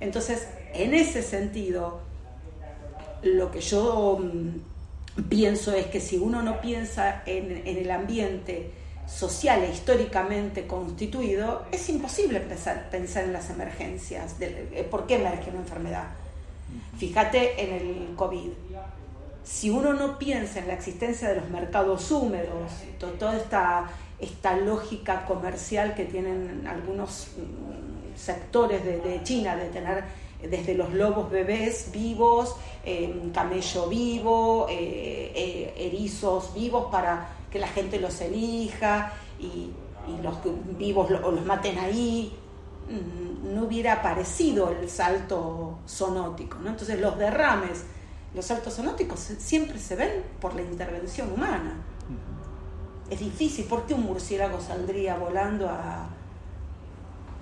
[0.00, 2.00] Entonces, en ese sentido,
[3.22, 8.72] lo que yo mm, pienso es que si uno no piensa en, en el ambiente,
[9.06, 15.14] social e históricamente constituido, es imposible pensar, pensar en las emergencias, de, eh, por qué
[15.16, 16.08] emerge una enfermedad.
[16.98, 18.50] Fíjate en el COVID.
[19.46, 25.24] Si uno no piensa en la existencia de los mercados húmedos, toda esta, esta lógica
[25.24, 30.02] comercial que tienen algunos mm, sectores de, China, de tener
[30.42, 37.68] desde los lobos bebés vivos, eh, camello vivo, eh, eh, erizos vivos para que la
[37.68, 39.70] gente los elija y,
[40.22, 40.36] los
[40.76, 42.32] vivos lo, los maten ahí,
[42.88, 46.58] mm, no hubiera aparecido el salto sonótico.
[46.58, 46.70] ¿no?
[46.70, 47.84] Entonces los derrames,
[48.36, 51.74] los saltos sonóticos siempre se ven por la intervención humana.
[53.08, 56.06] Es difícil, ¿por qué un murciélago saldría volando a,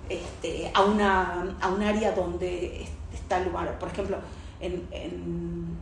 [0.07, 3.77] este, a, una, a un área donde está el lugar?
[3.77, 4.17] Por ejemplo,
[4.61, 5.77] en, en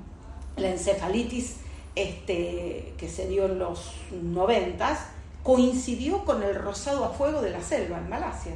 [0.58, 1.58] la encefalitis
[1.96, 5.10] este, que se dio en los noventas,
[5.44, 8.54] coincidió con el rosado a fuego de la selva en Malasia.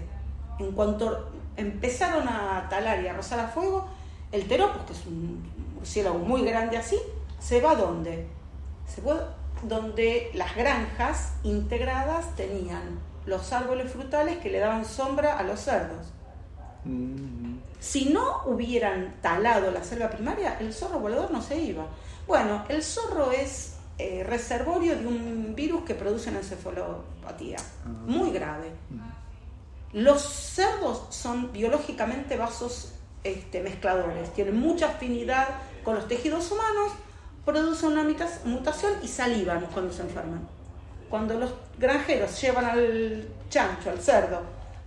[0.58, 3.86] En cuanto empezaron a talar y a rosar a fuego,
[4.32, 6.98] el teropus, que es un murciélago muy grande así,
[7.40, 8.28] se va donde?
[8.88, 9.02] Se
[9.63, 16.08] donde las granjas integradas tenían los árboles frutales que le daban sombra a los cerdos.
[16.86, 17.58] Mm -hmm.
[17.80, 21.86] Si no hubieran talado la selva primaria, el zorro volador no se iba.
[22.26, 27.90] Bueno, el zorro es eh, reservorio de un virus que produce una encefalopatía ah.
[28.06, 28.72] muy grave.
[29.94, 35.48] Los cerdos son biológicamente vasos este, mezcladores, tienen mucha afinidad
[35.84, 36.92] con los tejidos humanos,
[37.46, 38.04] producen una
[38.46, 40.48] mutación y salivan cuando se enferman.
[41.10, 44.42] Cuando los granjeros llevan al chancho, al cerdo,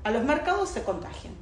[0.04, 1.34] a los mercados se contagian.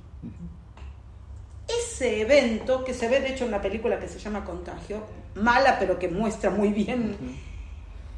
[1.66, 5.02] Ese evento, que se ve de hecho en una película que se llama Contagio,
[5.34, 7.16] mala pero que muestra muy bien,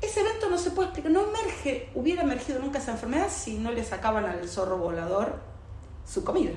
[0.01, 3.71] ese evento no se puede explicar, no emerge, hubiera emergido nunca esa enfermedad si no
[3.73, 5.41] le sacaban al zorro volador
[6.07, 6.53] su comida.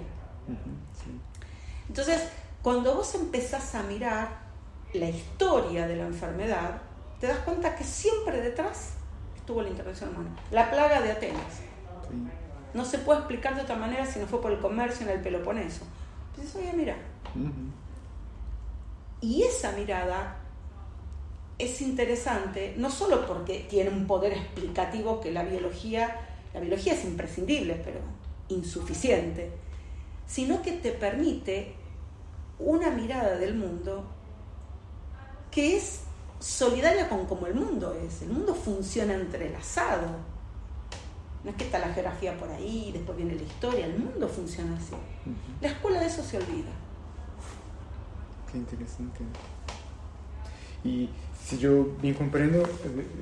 [1.87, 2.21] Entonces,
[2.61, 4.29] cuando vos empezás a mirar
[4.93, 6.81] la historia de la enfermedad,
[7.19, 8.93] te das cuenta que siempre detrás
[9.35, 10.29] estuvo la intervención humana.
[10.51, 11.61] La plaga de Atenas.
[12.73, 15.21] no se puede explicar de otra manera si no fue por el comercio en el
[15.21, 15.85] Peloponeso.
[16.31, 16.95] Entonces, oye, mira.
[19.21, 20.37] Y esa mirada
[21.59, 26.15] es interesante, no solo porque tiene un poder explicativo que la biología,
[26.53, 27.99] la biología es imprescindible, pero
[28.49, 29.51] insuficiente,
[30.33, 31.75] sino que te permite
[32.57, 34.03] una mirada del mundo
[35.51, 35.99] que es
[36.39, 38.23] solidaria con cómo el mundo es.
[38.23, 40.07] El mundo funciona entrelazado.
[41.43, 44.75] No es que está la geografía por ahí, después viene la historia, el mundo funciona
[44.75, 44.95] así.
[45.61, 46.71] La escuela de eso se olvida.
[48.51, 49.19] Qué interesante.
[50.83, 51.09] Y
[51.45, 52.63] si yo bien comprendo,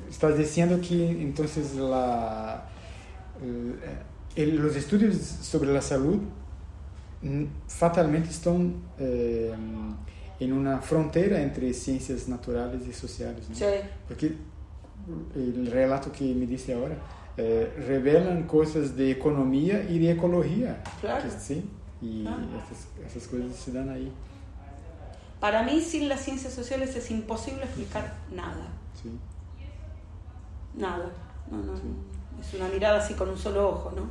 [0.09, 2.69] estás diciendo que entonces la,
[3.41, 6.21] eh, los estudios sobre la salud
[7.67, 9.53] fatalmente están eh,
[10.39, 13.47] en una frontera entre ciencias naturales y sociales.
[13.49, 13.55] ¿no?
[13.55, 13.65] Sí.
[14.07, 14.33] Porque
[15.35, 16.95] el relato que me dice ahora
[17.37, 20.81] eh, revelan cosas de economía y de ecología.
[20.99, 21.23] Claro.
[21.23, 21.69] Que sí,
[22.01, 22.37] y Ah.
[22.65, 24.11] esas, esas cosas se dan ahí.
[25.39, 28.67] Para mí, sin las ciencias sociales es imposible explicar nada.
[29.01, 29.09] Sí.
[30.75, 31.11] Nada.
[31.49, 31.83] No, no, Sí.
[32.39, 34.03] Es una mirada así con un solo ojo, ¿no?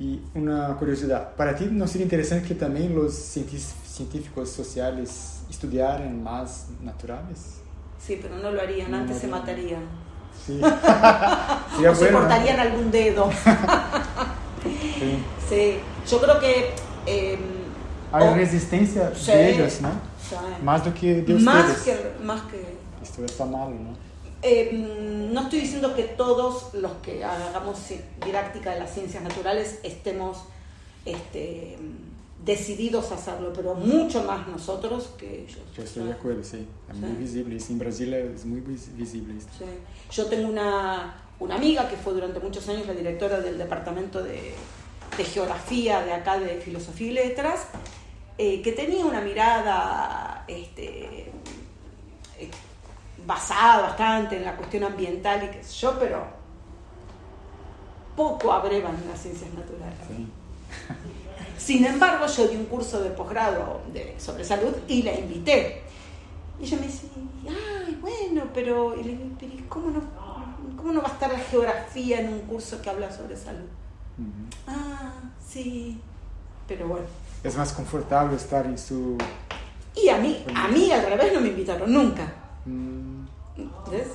[0.00, 6.66] Y una curiosidad, ¿para ti no sería interesante que también los científicos sociales estudiaran más
[6.82, 7.56] naturales?
[7.98, 9.82] Sí, pero no lo harían, No, antes no, se matarían.
[10.46, 10.60] Sí.
[11.90, 13.28] O se cortarían algún dedo.
[14.62, 15.18] Sí.
[15.48, 15.78] sí,
[16.10, 16.70] yo creo que...
[17.06, 17.38] eh,
[18.12, 19.30] Hay o- resistencia Sí.
[19.32, 19.90] de ellos, ¿no?
[20.64, 21.82] Más do que de más ustedes.
[22.18, 23.96] que, más que Esto está malo, ¿no?
[24.42, 27.78] Eh, no estoy diciendo que todos los que hagamos
[28.24, 30.38] didáctica de las ciencias naturales estemos
[31.04, 31.76] este,
[32.44, 35.58] decididos a hacerlo, pero mucho más nosotros que ellos.
[35.76, 36.66] Yo estoy de acuerdo, sí.
[36.88, 37.16] Es muy Sí.
[37.16, 37.56] visible.
[37.68, 39.50] y En Brasil es muy vis- visible esto.
[39.58, 39.64] Sí.
[40.12, 44.54] Yo tengo una, una amiga que fue durante muchos años la directora del departamento de,
[45.16, 47.66] de geografía de acá de filosofía y letras,
[48.38, 51.32] eh, que tenía una mirada este,
[53.28, 56.24] basada bastante en la cuestión ambiental y qué sé yo, pero
[58.16, 59.98] poco abrevan en las ciencias naturales.
[60.08, 60.26] Sí.
[61.58, 63.82] Sin embargo, yo di un curso de posgrado
[64.16, 65.82] sobre salud y la invité.
[66.58, 67.06] Y ella me dice,
[67.46, 70.00] ay, bueno, pero, y le digo, "Pero, ¿y ¿cómo, no,
[70.76, 73.68] ¿cómo no va a estar la geografía en un curso que habla sobre salud?
[74.66, 75.12] Ah,
[75.46, 76.00] sí,
[76.66, 77.06] pero bueno.
[77.44, 79.16] Es más confortable estar en su...
[79.94, 82.24] Y a mí, a mí al revés no me invitaron nunca.
[82.64, 83.17] mm,
[83.58, 84.08] ¿Entendés?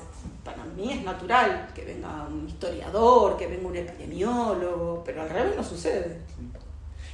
[0.44, 5.56] Para mí es natural que venga un historiador, que venga un epidemiólogo, pero al revés
[5.56, 6.20] no sucede.
[6.36, 6.50] sí.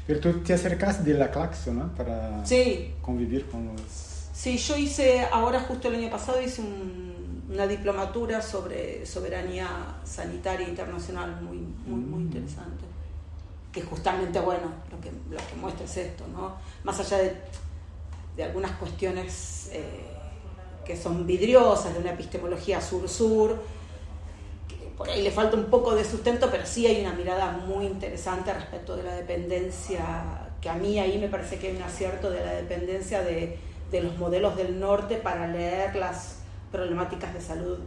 [0.08, 1.94] Pero tú te acercaste de la Claxo, ¿no?
[1.96, 3.82] Para Sí, convivir con los...
[4.34, 9.68] Sí, yo hice, ahora justo el año pasado hice un- una diplomatura sobre soberanía
[10.04, 12.28] sanitaria internacional muy, muy, muy Mm.
[12.28, 12.86] interesante.
[13.72, 16.56] Que justamente, bueno, lo que, lo que muestra es esto, ¿no?
[16.84, 17.36] Más allá de,
[18.36, 20.09] de algunas cuestiones eh,
[20.90, 23.56] que son vidriosas, de una epistemología sur-sur,
[24.98, 28.52] por ahí le falta un poco de sustento, pero sí hay una mirada muy interesante
[28.52, 32.44] respecto de la dependencia, que a mí ahí me parece que hay un acierto de
[32.44, 33.60] la dependencia de,
[33.92, 36.40] de los modelos del norte para leer las
[36.72, 37.78] problemáticas de salud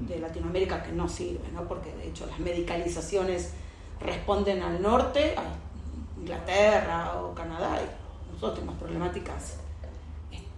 [0.00, 1.68] de Latinoamérica que no sirven, ¿no?
[1.68, 3.52] porque de hecho las medicalizaciones
[4.00, 9.58] responden al norte, a Inglaterra o Canadá, y nosotros tenemos problemáticas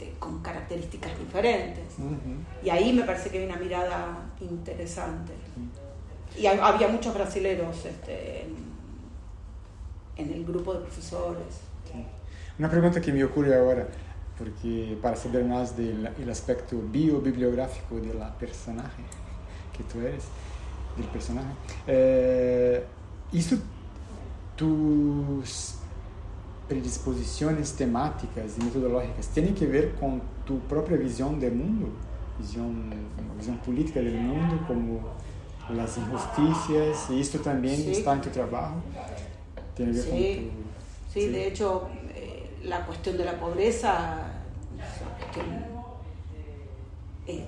[0.01, 1.85] este, con características diferentes.
[2.65, 5.33] Y ahí me parece que hay una mirada interesante.
[6.39, 8.55] Y ha- había muchos brasileros este, en,
[10.17, 11.61] en el grupo de profesores.
[11.93, 12.05] Sí.
[12.59, 13.87] Una pregunta que me ocurre ahora,
[14.39, 19.03] porque para saber más del el aspecto biobibliográfico de la personaje
[19.77, 20.25] que tú eres,
[20.97, 21.49] del personaje,
[21.87, 22.85] eh,
[23.33, 23.57] ¿eso
[24.57, 25.75] tus
[26.71, 31.89] predisposiciones temáticas y metodológicas tienen que ver con tu propia visión del mundo?
[32.39, 32.91] Visión,
[33.37, 35.01] visión política del mundo, como
[35.75, 37.91] las injusticias, y esto también Sí.
[37.91, 38.77] está en tu trabajo.
[39.75, 41.13] Tiene que ver Sí, con tu...
[41.13, 44.19] Sí, de hecho, eh, la cuestión de la pobreza
[45.19, 45.47] cuestión
[47.27, 47.45] eh,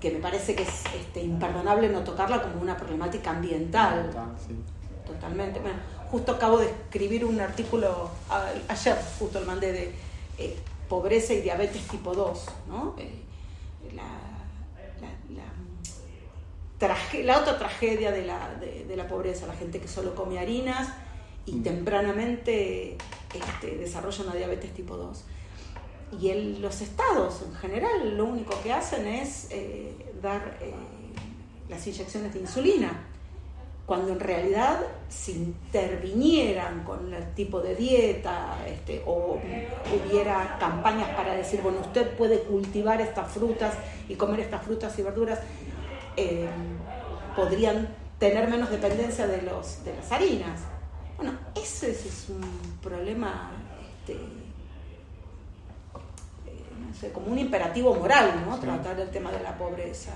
[0.00, 4.10] que me parece que es este, imperdonable no tocarla como una problemática ambiental.
[4.46, 4.54] Sí.
[5.06, 5.60] Totalmente.
[5.60, 5.78] Bueno,
[6.14, 9.92] justo acabo de escribir un artículo, a- ayer justo lo mandé, de
[10.38, 10.56] eh,
[10.88, 12.94] pobreza y diabetes tipo 2, ¿no?
[12.98, 13.10] Eh,
[13.96, 14.02] la,
[16.80, 20.38] la- la otra tragedia de la, de, de la pobreza, la gente que solo come
[20.38, 20.86] harinas
[21.46, 21.62] y Mm.
[21.64, 22.96] tempranamente
[23.34, 25.24] este, desarrolla una diabetes tipo 2.
[26.20, 30.72] Y el- los estados en general lo único que hacen es eh, dar eh,
[31.68, 33.08] las inyecciones de insulina.
[33.86, 39.38] Cuando en realidad si intervinieran con el tipo de dieta este, o
[39.94, 43.74] hubiera campañas para decir, bueno, usted puede cultivar estas frutas
[44.08, 45.38] y comer estas frutas y verduras,
[46.16, 46.48] eh,
[47.36, 50.60] podrían tener menos dependencia de, los, de las harinas.
[51.16, 53.52] Bueno, ese, es un problema
[54.00, 54.18] este,
[57.12, 58.58] como un imperativo moral, ¿no?
[58.58, 60.12] Tratar el tema de la pobreza.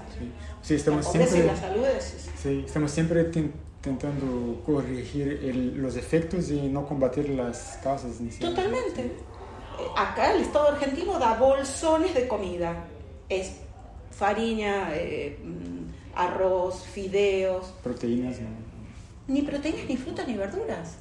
[0.62, 2.30] Sí, estamos la pobreza siempre, y la salud es...
[2.42, 5.40] Sí, estamos siempre intentando corregir
[5.76, 8.12] los efectos y no combatir las causas.
[8.40, 9.02] Totalmente.
[9.02, 9.12] Eh,
[9.96, 12.84] acá el Estado argentino da bolsones de comida.
[13.28, 13.52] Es
[14.10, 17.66] farina, eh, mm, arroz, fideos.
[17.82, 18.36] Proteínas.
[19.28, 20.96] Ni proteínas, ni frutas, ni verduras.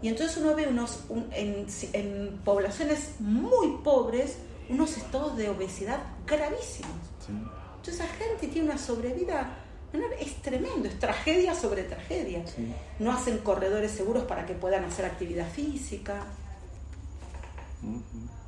[0.00, 1.00] Y entonces uno ve unos,
[1.32, 4.38] en, en poblaciones muy pobres
[4.68, 6.96] unos estados de obesidad gravísimos.
[7.76, 9.56] Entonces la gente tiene una sobrevida,
[10.20, 12.44] es tremendo, es tragedia sobre tragedia.
[12.98, 16.24] No hacen corredores seguros para que puedan hacer actividad física.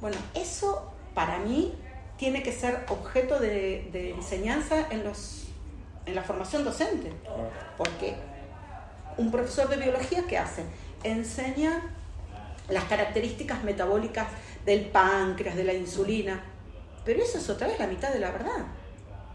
[0.01, 1.75] Bueno, eso para mí
[2.17, 5.47] tiene que ser objeto de, enseñanza en, los,
[6.07, 7.13] en la formación docente.
[7.79, 8.17] Porque
[9.17, 10.65] un profesor de biología, ¿qué hace?
[11.03, 11.83] Enseña
[12.69, 14.29] las características metabólicas
[14.65, 16.43] del páncreas, de la insulina.
[17.05, 18.67] Pero eso es otra vez la mitad de la verdad.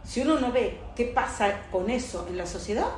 [0.03, 2.89] Si uno no ve qué pasa con eso en la sociedad,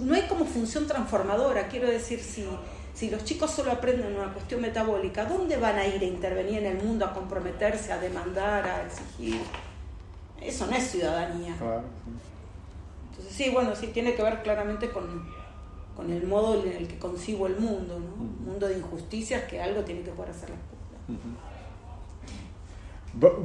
[0.00, 1.68] no hay como función transformadora.
[1.68, 2.46] Quiero decir, si,
[2.94, 6.78] si los chicos solo aprenden una cuestión metabólica, ¿dónde van a ir a intervenir en
[6.78, 9.40] el mundo, a comprometerse, a demandar, a exigir?
[10.40, 11.52] Eso no es ciudadanía.
[13.10, 15.26] Entonces, sí, bueno, sí, tiene que ver claramente con,
[15.96, 18.22] con el modo en el que concibo el mundo, ¿no?
[18.22, 20.74] Un mundo de injusticias que algo tiene que poder hacer la escuela.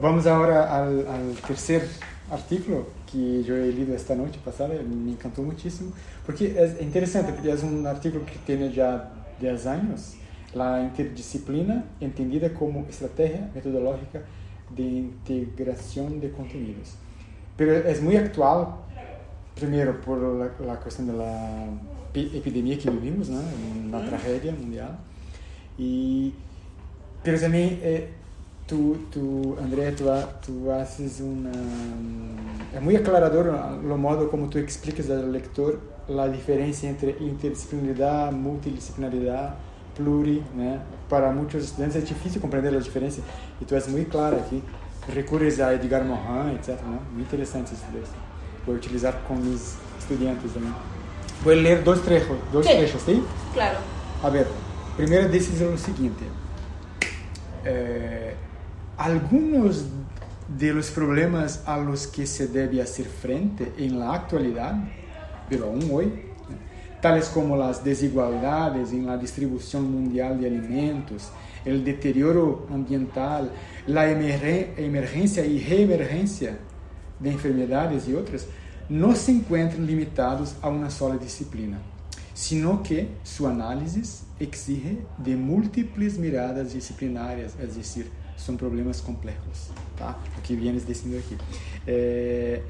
[0.02, 1.88] Vamos ahora al, al, tercer
[2.32, 5.92] artículo que yo he leído esta noche pasada, me encantó muchísimo,
[6.26, 10.16] porque es interesante, porque es un artículo que tiene ya 10 años,
[10.54, 14.22] la interdisciplina entendida como estrategia metodológica
[14.76, 16.96] de integración de contenidos.
[17.56, 18.68] Pero es muy actual,
[19.56, 21.68] primero por la, la cuestión de la
[22.14, 23.42] epidemia que vivimos, ¿no?
[23.88, 24.98] una tragedia mundial.
[25.78, 26.34] Y,
[27.24, 28.10] pero también, eh,
[28.68, 30.06] tú, tú, Andrea, tú,
[30.46, 31.52] tú, haces una...
[32.74, 33.48] Es muy aclarador
[33.84, 39.56] lo modo como tú explicas al lector la diferencia entre interdisciplinaridad, multidisciplinaridad,
[39.96, 40.78] pluri, ¿no?
[41.10, 43.24] Para muchos estudiantes es difícil comprender la diferencia
[43.60, 44.62] y tú es muy clara aquí.
[45.14, 46.82] Recurres a Edgar Morin, etc.
[46.84, 47.00] ¿no?
[47.14, 47.84] Muy interesante eso.
[48.66, 50.99] Voy a utilizar con mis estudiantes también.
[51.44, 53.24] Voy a leer dos trechos, dos sí, trechos, ¿sí?
[53.54, 53.80] Claro.
[54.22, 54.48] A ver,
[54.98, 56.26] primero dice lo siguiente.
[57.64, 58.34] Eh,
[58.98, 59.86] algunos
[60.58, 64.76] de los problemas a los que se debe hacer frente en la actualidad,
[65.48, 66.12] pero aún hoy,
[67.02, 71.30] tales como las desigualdades en la distribución mundial de alimentos,
[71.64, 73.52] el deterioro ambiental,
[73.88, 76.58] la emergencia y reemergencia
[77.20, 78.48] de enfermedades y otras,
[78.90, 81.78] no se encuentran limitados a una sola disciplina,
[82.34, 89.70] sino que su análisis exige de múltiples miradas disciplinarias, es decir, son problemas complejos.
[89.98, 90.18] ¿tá?
[90.36, 91.36] Lo que vienes diciendo aquí.
[91.86, 92.64] Eh,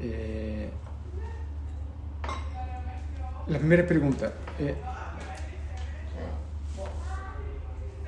[0.00, 0.70] eh,
[3.48, 4.32] la primera pregunta.
[4.58, 4.74] Eh,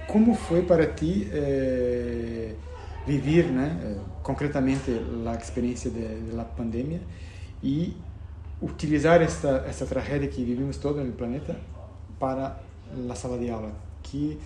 [0.07, 2.55] ¿Cómo fue para ti eh,
[3.07, 6.99] vivir né, eh, concretamente la experiencia de, de la pandemia
[7.63, 7.95] y
[8.61, 11.57] utilizar esta, esta tragedia que vivimos todo en el planeta
[12.19, 12.61] para
[13.07, 13.71] la sala de aula.
[14.11, 14.39] ¿Qué,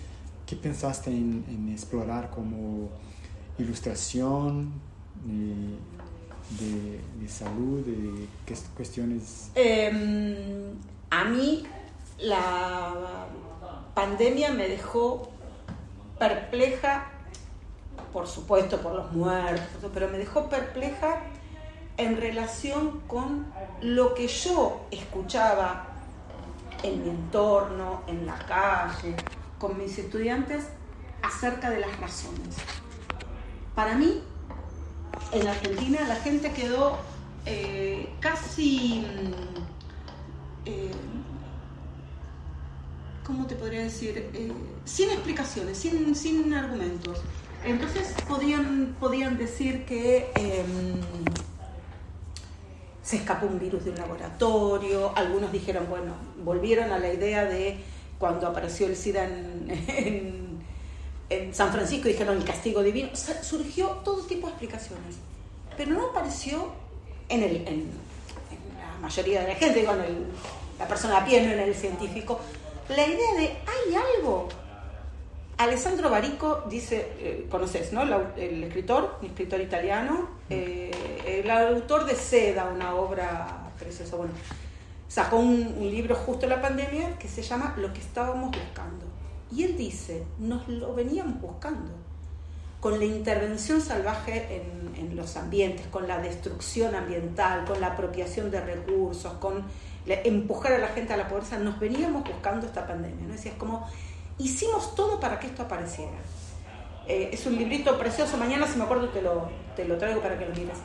[0.45, 2.89] qué pensaste en, en, explorar como
[3.57, 4.71] ilustración
[5.25, 5.77] de,
[6.63, 8.27] de, de salud, de
[8.75, 9.51] cuestiones?
[9.55, 10.73] Eh,
[11.09, 11.63] a mí
[12.19, 12.93] la
[13.93, 15.29] pandemia me dejó
[16.19, 17.11] perpleja,
[18.13, 21.21] por supuesto por los muertos, pero me dejó perpleja
[21.97, 23.45] en relación con
[23.81, 25.87] lo que yo escuchaba
[26.83, 29.15] en mi entorno, en la calle,
[29.57, 30.65] con mis estudiantes
[31.21, 32.55] acerca de las razones.
[33.73, 34.21] Para mí,
[35.31, 36.97] en Argentina la gente quedó
[37.45, 39.05] eh, casi,
[40.65, 40.91] eh,
[43.25, 44.29] ¿cómo te podría decir?
[44.33, 44.51] Eh,
[44.83, 47.21] sin explicaciones, sin, sin, argumentos.
[47.63, 51.01] Entonces podían, podían decir que em,
[53.05, 57.77] se escapó un virus de un laboratorio, algunos dijeron, bueno, volvieron a la idea de
[58.17, 60.55] cuando apareció el SIDA en,
[61.51, 65.15] San Francisco, dijeron el castigo divino, surgió todo tipo de explicaciones,
[65.77, 66.71] pero no apareció
[67.29, 67.91] en, en,
[69.01, 70.25] mayoría de la gente, digo, en
[70.79, 72.39] la persona a pie, no en el científico,
[72.89, 74.47] la idea de hay algo.
[75.57, 78.03] Alessandro Barico dice, eh, conoces, ¿no?
[78.03, 80.91] el escritor, un escritor italiano, eh,
[81.25, 84.33] el autor de Seda, una obra preciosa, bueno,
[85.07, 89.05] sacó un, un libro justo en la pandemia que se llama Lo que estábamos buscando.
[89.51, 91.91] Y él dice, nos lo veníamos buscando
[92.85, 94.61] con la intervención salvaje
[94.95, 99.63] en, los ambientes, con la destrucción ambiental, con la apropiación de recursos, con
[100.05, 103.25] empujar a la gente a la pobreza, nos veníamos buscando esta pandemia.
[103.25, 103.33] ¿no?
[103.33, 103.87] Es como,
[104.37, 106.17] hicimos todo para que esto apareciera.
[107.07, 110.37] Eh, es un librito precioso, mañana si me acuerdo te lo, te lo traigo para
[110.37, 110.77] que lo mires.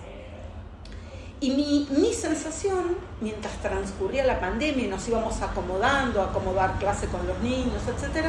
[1.40, 7.26] Y mi, mi, sensación, mientras transcurría la pandemia y nos íbamos acomodando, acomodar clase con
[7.26, 8.26] los niños, etc.,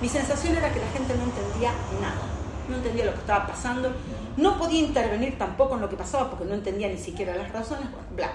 [0.00, 2.32] mi sensación era que la gente no entendía nada
[2.68, 3.92] no entendía lo que estaba pasando,
[4.36, 7.86] no podía intervenir tampoco en lo que pasaba porque no entendía ni siquiera las razones,
[8.14, 8.32] bla.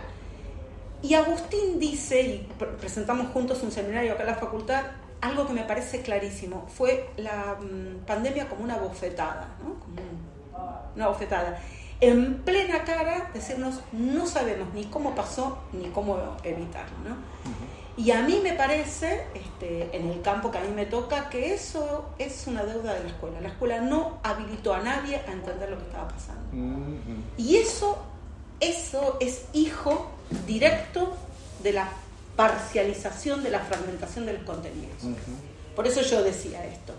[1.02, 4.84] Y Agustín dice, y presentamos juntos un seminario acá en la facultad,
[5.22, 9.80] algo que me parece clarísimo, fue la mm, pandemia como una bofetada, ¿no?
[9.80, 9.96] Como
[10.96, 11.60] una bofetada.
[12.00, 17.16] En plena cara decirnos, no sabemos ni cómo pasó ni cómo evitarlo, ¿no?
[17.98, 21.56] Y a mí me parece, este, en el campo que a mí me toca, que
[21.56, 23.42] eso es una deuda de la escuela.
[23.42, 26.44] La escuela no habilitó a nadie a entender lo que estaba pasando.
[26.54, 27.24] Mm-hmm.
[27.38, 27.98] Y eso,
[28.60, 30.12] eso es hijo
[30.46, 31.18] directo
[31.64, 31.90] de la
[32.38, 35.04] parcialización, de la fragmentación de los contenidos.
[35.76, 36.94] Por eso yo decía esto.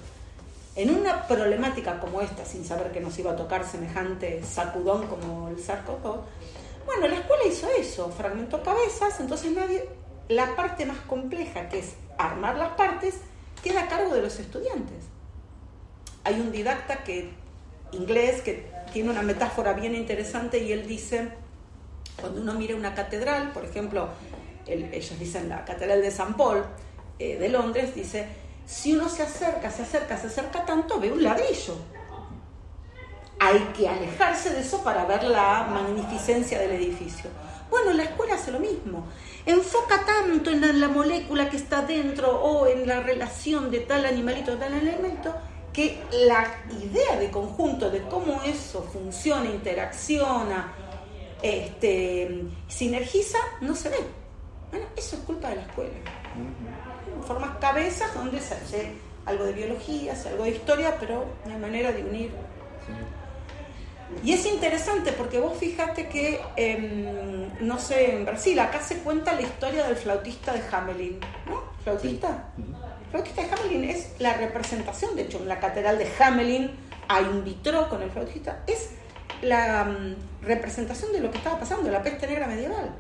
[0.76, 5.49] En una problemática como esta, sin saber que nos iba a tocar semejante sacudón como
[5.49, 6.24] el sarcófago,
[6.84, 9.89] bueno, la escuela hizo eso, fragmentó cabezas, entonces nadie
[10.28, 13.14] la parte más compleja, que es armar las partes,
[13.62, 15.05] queda a cargo de los estudiantes.
[16.24, 17.30] Hay un didacta que,
[17.93, 21.30] inglés que tiene una metáfora bien interesante y él dice,
[22.20, 24.09] cuando uno mira una catedral, por ejemplo,
[24.69, 26.64] ellos dicen la catedral de San Paul
[27.19, 28.27] eh, de Londres, dice,
[28.66, 31.77] si uno se acerca, se acerca, se acerca tanto, ve un ladrillo.
[33.41, 37.31] Hay que alejarse de eso para ver la magnificencia del edificio.
[37.71, 39.05] Bueno, la escuela hace lo mismo
[39.49, 44.59] enfoca tanto en la, molécula que está dentro o en la relación de tal animalito,
[44.59, 45.35] tal elemento,
[45.73, 46.47] que la
[46.83, 50.75] idea de conjunto de cómo eso funciona, interacciona,
[51.41, 53.97] este, sinergiza, no se ve.
[54.71, 55.91] Bueno, eso es culpa de la escuela.
[57.27, 58.93] Formas cabezas donde se hace
[59.27, 62.31] algo de biología, se algo de historia, pero hay manera de unir.
[64.25, 69.35] Y es interesante porque vos fíjate que, em, no sé, en Brasil, acá se cuenta
[69.35, 71.62] la historia del flautista de Hamelin, ¿no?
[71.85, 72.51] ¿Flautista?
[72.57, 76.71] El flautista de Hamelin es la representación, de hecho, en la catedral de Hamelin
[77.09, 78.91] hay un vitro con el flautista, es
[79.43, 82.91] la mm, representación de lo que estaba pasando, la peste negra medieval.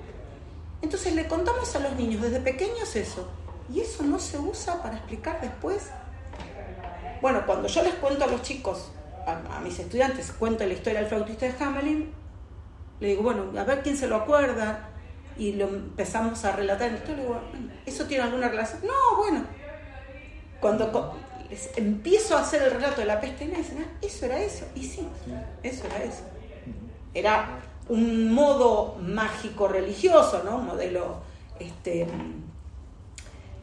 [0.80, 3.28] Entonces le contamos a los niños desde pequeños eso,
[3.72, 5.90] y eso no se usa para explicar después.
[7.20, 8.90] Bueno, cuando yo les cuento a los chicos
[9.26, 12.12] a, mis estudiantes cuento la historia del flautista de Hamelin,
[13.00, 14.88] le digo, bueno, a ver quién se lo acuerda,
[15.36, 17.40] y lo empezamos a relatar en la historia, digo,
[17.86, 18.80] ¿eso tiene alguna relación?
[18.82, 19.44] No, bueno,
[20.60, 21.16] cuando
[21.76, 24.84] empiezo a hacer el relato de la peste negra, dicen, ah, eso era eso, y
[24.84, 25.06] sí,
[25.62, 26.22] eso era eso.
[27.14, 30.56] Era un modo mágico religioso, ¿no?
[30.56, 31.16] Un modelo
[31.58, 32.06] este,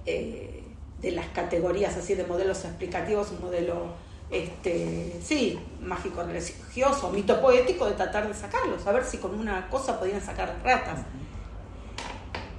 [0.05, 0.63] eh,
[1.01, 3.93] de las categorías así de modelos explicativos, un modelo
[4.31, 9.69] este, sí, mágico religioso, mito poético de tratar de sacarlos, a ver si con una
[9.69, 10.99] cosa podían sacar ratas.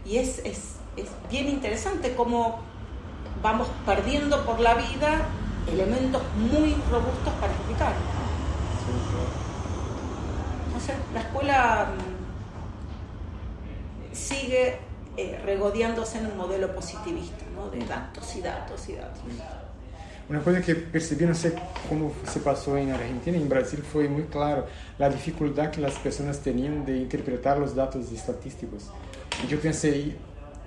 [0.04, 2.60] Y es, es, es bien interesante cómo
[3.42, 5.26] vamos perdiendo por la vida
[5.70, 7.92] elementos muy robustos para explicar.
[10.86, 12.14] Sé, la escuela mm,
[14.14, 14.78] sigue
[15.16, 17.70] eh, regodeándose en un modelo positivista, ¿no?
[17.70, 19.20] de datos y datos y datos.
[20.28, 21.52] Uma coisa que percebi, não sei
[21.88, 24.64] como se passou em Argentina, em Brasil foi muito claro
[24.98, 28.90] a dificuldade que as pessoas tinham de interpretar os dados estatísticos.
[29.48, 30.16] E eu pensei,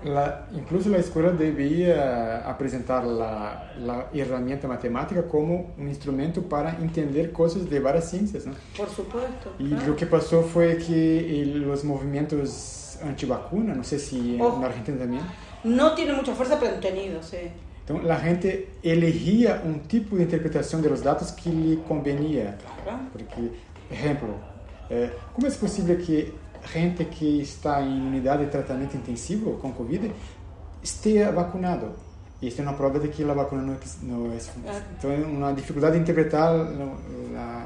[0.04, 7.32] la, incluso a escola devia apresentar a, a ferramenta matemática como um instrumento para entender
[7.32, 8.45] coisas de várias ciências.
[8.45, 8.54] Não?
[8.76, 9.50] Por supuesto.
[9.60, 9.91] E claro.
[9.91, 15.22] o que passou foi que os movimentos anti-vacuna, não sei se oh, na Argentina também.
[15.64, 17.52] Não tem muita força, mas tem tenido, sim.
[17.84, 22.56] Então, a gente elegia um tipo de interpretação dos dados que lhe convenia.
[23.12, 23.52] Porque,
[23.91, 24.36] exemplo,
[24.89, 26.34] é, como é possível que
[26.66, 30.12] gente que está em unidade de tratamento intensivo com Covid
[30.82, 31.93] esteja vacunado?
[32.41, 34.38] Isso é uma prova de que a vacuna não é.
[34.97, 36.53] Então, é uma dificuldade de interpretar
[37.36, 37.66] a,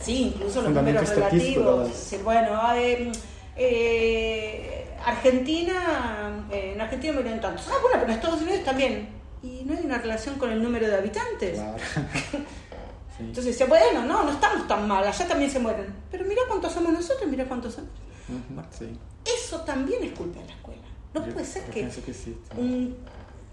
[0.00, 1.88] Sí, incluso los números relativos.
[1.88, 2.22] Das...
[2.22, 3.10] Bueno, eh,
[3.56, 7.66] eh, Argentina, eh, en Argentina murieron tantos.
[7.68, 9.08] Ah, bueno, pero en Estados Unidos también.
[9.42, 11.58] Y no hay una relación con el número de habitantes.
[11.58, 11.76] Claro.
[13.18, 13.24] Sí.
[13.24, 15.92] Entonces dice, bueno, no, no estamos tan mal, allá también se mueren.
[16.10, 17.90] Pero mira cuántos somos nosotros, mira cuántos somos.
[18.70, 18.96] Sí.
[19.24, 20.82] Eso también es culpa de la escuela.
[21.14, 22.96] No Yo- puede ser que sí, un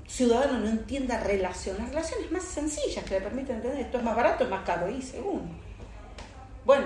[0.07, 4.43] ciudadano no entienda relaciones, relaciones más sencillas que le permiten entender esto es más barato,
[4.43, 5.49] es más caro, y según.
[6.63, 6.86] Bueno,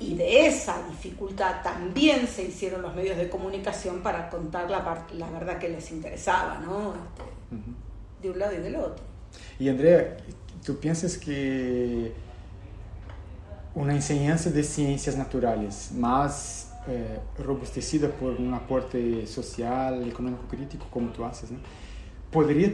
[0.00, 5.30] y de esa dificultad también se hicieron los medios de comunicación para contar la, la
[5.30, 6.94] verdad que les interesaba, ¿no?
[6.94, 9.04] Este, de un lado y del otro.
[9.58, 10.16] Y Andrea,
[10.64, 12.12] ¿tú piensas que
[13.74, 21.08] una enseñanza de ciencias naturales más eh, robustecida por un aporte social, económico crítico, como
[21.10, 21.58] tú haces, ¿no?
[22.30, 22.72] podría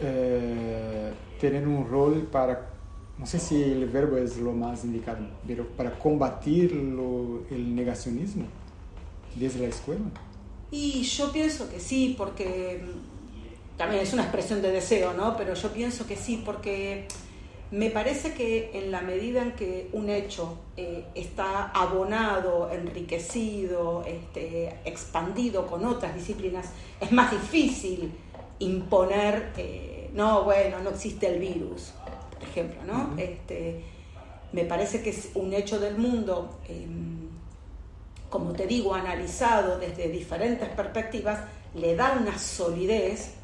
[0.00, 2.70] eh, tener un rol para,
[3.18, 8.44] no sé si el verbo es lo más indicado, pero para combatir lo- el negacionismo
[9.36, 10.02] desde la escuela?
[10.70, 12.82] Y yo pienso que sí, porque
[13.76, 15.36] también es una expresión de deseo, ¿no?
[15.36, 17.06] Pero yo pienso que sí, porque
[17.70, 24.76] me parece que en la medida en que un hecho eh, está abonado, enriquecido, este,
[24.84, 26.66] expandido con otras disciplinas,
[27.00, 28.12] es más difícil
[28.58, 31.94] imponer, eh, no, bueno, no existe el virus,
[32.34, 33.14] por ejemplo, ¿no?
[33.18, 33.82] Este,
[34.52, 36.58] me parece que es un hecho del mundo.
[36.68, 37.22] em,
[38.28, 41.40] como te digo, analizado desde diferentes perspectivas,
[41.74, 43.34] le da una solidez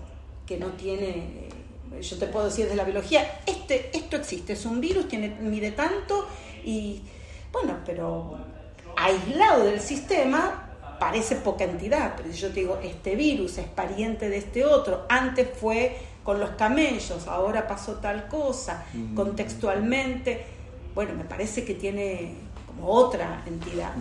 [0.48, 1.48] que no tiene,
[1.92, 5.28] eh, yo te puedo decir desde la biología, este, esto existe, es un virus, tiene,
[5.40, 6.26] mide tanto
[6.64, 7.02] y
[7.52, 8.38] bueno, pero
[8.96, 10.64] aislado del sistema
[10.98, 15.04] parece poca entidad, pero si yo te digo, este virus es pariente de este otro,
[15.10, 19.14] antes fue con los camellos, ahora pasó tal cosa, Mm.
[19.14, 20.46] contextualmente,
[20.94, 22.34] bueno, me parece que tiene
[22.66, 23.92] como otra entidad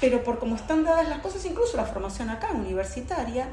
[0.00, 3.48] pero por cómo están dadas las cosas, incluso la formación acá universitaria,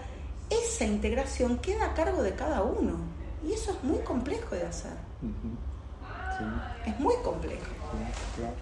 [0.63, 2.97] esa integración queda a cargo de cada uno.
[3.47, 4.93] Y eso es muy complejo de hacer.
[5.21, 5.55] Ujú.
[6.37, 6.89] Sí.
[6.89, 7.61] Es muy complejo.
[7.61, 8.53] Sí, claro.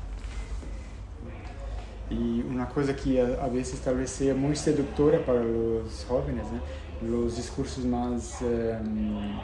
[2.09, 7.09] Y una cosa que a, veces tal vez sea muy seductora para los jóvenes, ¿no?
[7.09, 9.41] los discursos más, eh, no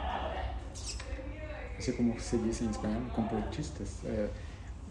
[1.78, 4.00] sé cómo se dice en español, complotistas.
[4.04, 4.28] eh,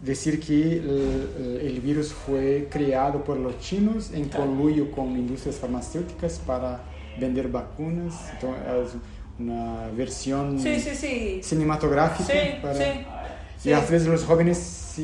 [0.02, 4.46] decir que el, el virus fue creado por los chinos en Claro.
[4.46, 6.80] conluyo con industrias farmacéuticas para
[7.18, 8.14] vender vacunas.
[8.32, 9.00] Entonces, es
[9.40, 11.40] una versión Sí, sí, sí.
[11.42, 13.28] cinematográfica para...
[13.64, 14.96] Y a veces los jóvenes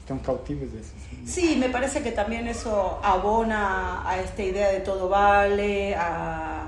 [0.00, 0.90] están cautivos de eso.
[1.26, 1.56] sí.
[1.58, 6.66] Me parece que también eso abona a esta idea de todo vale, a,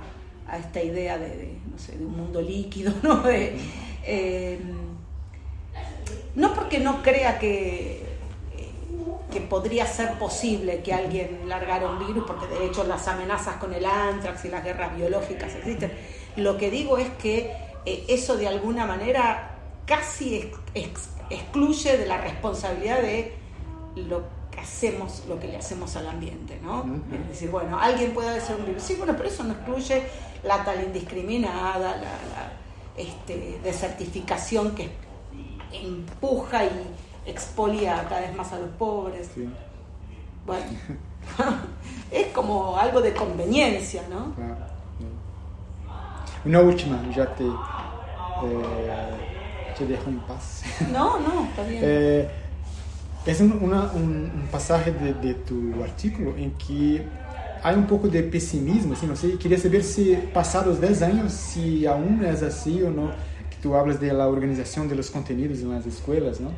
[0.49, 3.23] a esta idea de, de, no sé, de un mundo líquido, ¿no?
[3.23, 3.57] De,
[4.05, 4.59] eh,
[6.35, 8.05] no porque no crea que,
[9.31, 13.73] que podría ser posible que alguien largara un virus, porque de hecho las amenazas con
[13.73, 15.93] el antrax y las guerras biológicas existen.
[16.37, 17.53] Lo que digo es que
[17.87, 19.57] eh, eso de alguna manera
[19.87, 23.35] casi ex- ex- excluye de la responsabilidad de
[23.97, 26.85] lo que hacemos, lo que le hacemos al ambiente, ¿no?
[27.23, 30.03] Es decir, bueno, alguien puede ser un virus, sí, bueno, pero eso no excluye
[30.43, 32.53] la tal indiscriminada, la, la,
[32.97, 34.91] este, desertificación que
[35.73, 36.71] empuja y
[37.27, 39.29] expolia cada vez más a los pobres.
[39.35, 39.49] Sí,
[40.47, 40.65] Bueno,
[42.11, 44.35] es como algo de conveniencia, ¿no?
[44.35, 44.57] claro.
[44.99, 45.05] sí.
[46.49, 49.11] Una última, ya te, eh,
[49.77, 50.63] te dejo en paz.
[50.93, 51.81] No, no, está bien.
[51.83, 52.31] Eh,
[53.27, 57.05] es un, una- un- un pasaje de, de tu artículo en que
[57.63, 61.85] hay un poco de pesimismo, así, no sé, quería saber si pasados 10 años, si
[61.85, 63.09] aún es así o no,
[63.51, 66.51] que tú hablas de la organización de los contenidos en las escuelas, ¿no?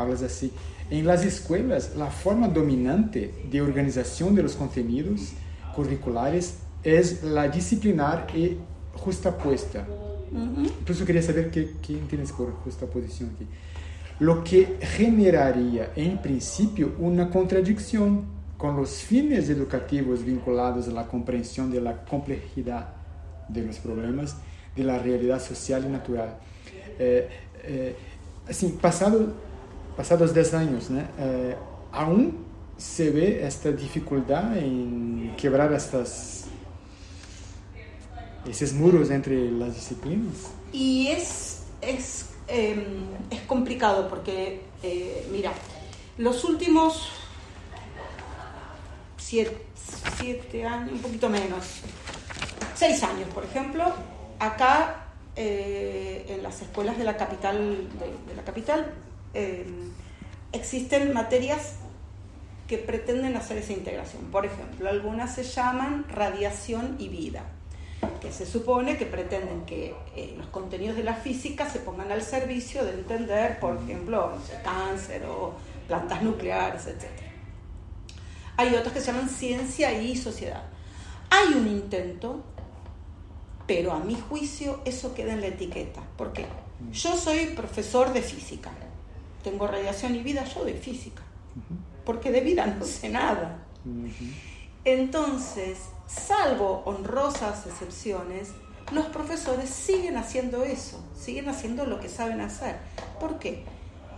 [0.00, 0.52] Hablas así.
[0.90, 5.32] En las escuelas, la forma dominante de organización de los contenidos
[5.74, 8.56] curriculares es la disciplinar y
[8.94, 9.86] justapuesta.
[10.32, 10.68] Ujú.
[10.84, 13.46] Por eso quería saber qué, qué entiendes por justaposición aquí.
[14.20, 18.24] Lo que generaría, en principio, una contradicción
[18.56, 22.88] con los fines educativos vinculados a la comprensión de la complejidad
[23.48, 24.36] de los problemas
[24.76, 26.36] de la realidad social y natural.
[26.98, 27.28] Eh,
[27.64, 27.96] eh,
[28.48, 28.76] assim,
[29.96, 31.56] pasados 10 años, né, eh,
[31.92, 36.46] aún se ve esta dificultad en quebrar estas,
[38.48, 40.50] esos muros entre las disciplinas.
[40.72, 42.86] Y es, es, eh,
[43.30, 45.52] es complicado porque, eh, mira,
[46.16, 47.10] los últimos
[49.18, 49.66] siete,
[50.16, 51.82] siete años, un poquito menos,
[52.74, 53.84] seis años, por ejemplo,
[54.38, 55.04] acá
[55.36, 58.90] eh, en las escuelas de la capital, de, de la capital
[59.34, 59.66] eh,
[60.52, 61.76] existen materias
[62.66, 64.26] que pretenden hacer esa integración.
[64.26, 67.42] Por ejemplo, algunas se llaman radiación y vida,
[68.20, 72.22] que se supone que pretenden que eh, los contenidos de la física se pongan al
[72.22, 75.54] servicio de entender, por ejemplo, cáncer o
[75.88, 77.10] plantas nucleares, etc.
[78.56, 80.62] Hay otros que se llaman ciencia y sociedad.
[81.30, 82.44] Hay un intento,
[83.66, 86.02] pero a mi juicio eso queda en la etiqueta.
[86.16, 86.46] ¿Por qué?
[86.92, 88.70] Yo soy profesor de física,
[89.42, 91.22] tengo radiación y vida, yo de física,
[92.04, 93.64] porque de vida no sé nada.
[94.84, 98.52] Entonces, salvo honrosas excepciones,
[98.92, 102.76] los profesores siguen haciendo eso, siguen haciendo lo que saben hacer.
[103.20, 103.64] ¿Por qué?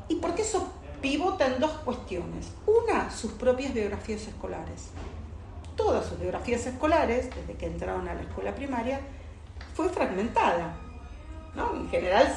[0.09, 2.53] Y porque eso pivota en dos cuestiones.
[2.67, 4.89] Una, sus propias biografías escolares.
[5.77, 9.01] Todas sus biografías escolares, desde que entraron a la escuela primaria,
[9.75, 10.77] fue fragmentada.
[11.55, 11.75] ¿no?
[11.77, 12.35] En general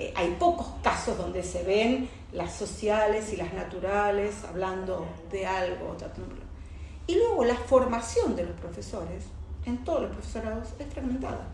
[0.00, 5.94] eh, hay pocos casos donde se ven las sociales y las naturales hablando de algo.
[7.06, 9.24] Y luego la formación de los profesores
[9.66, 11.46] en todos los profesorados es fragmentada.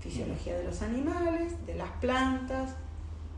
[0.00, 2.70] Fisiología de los animales, de las plantas.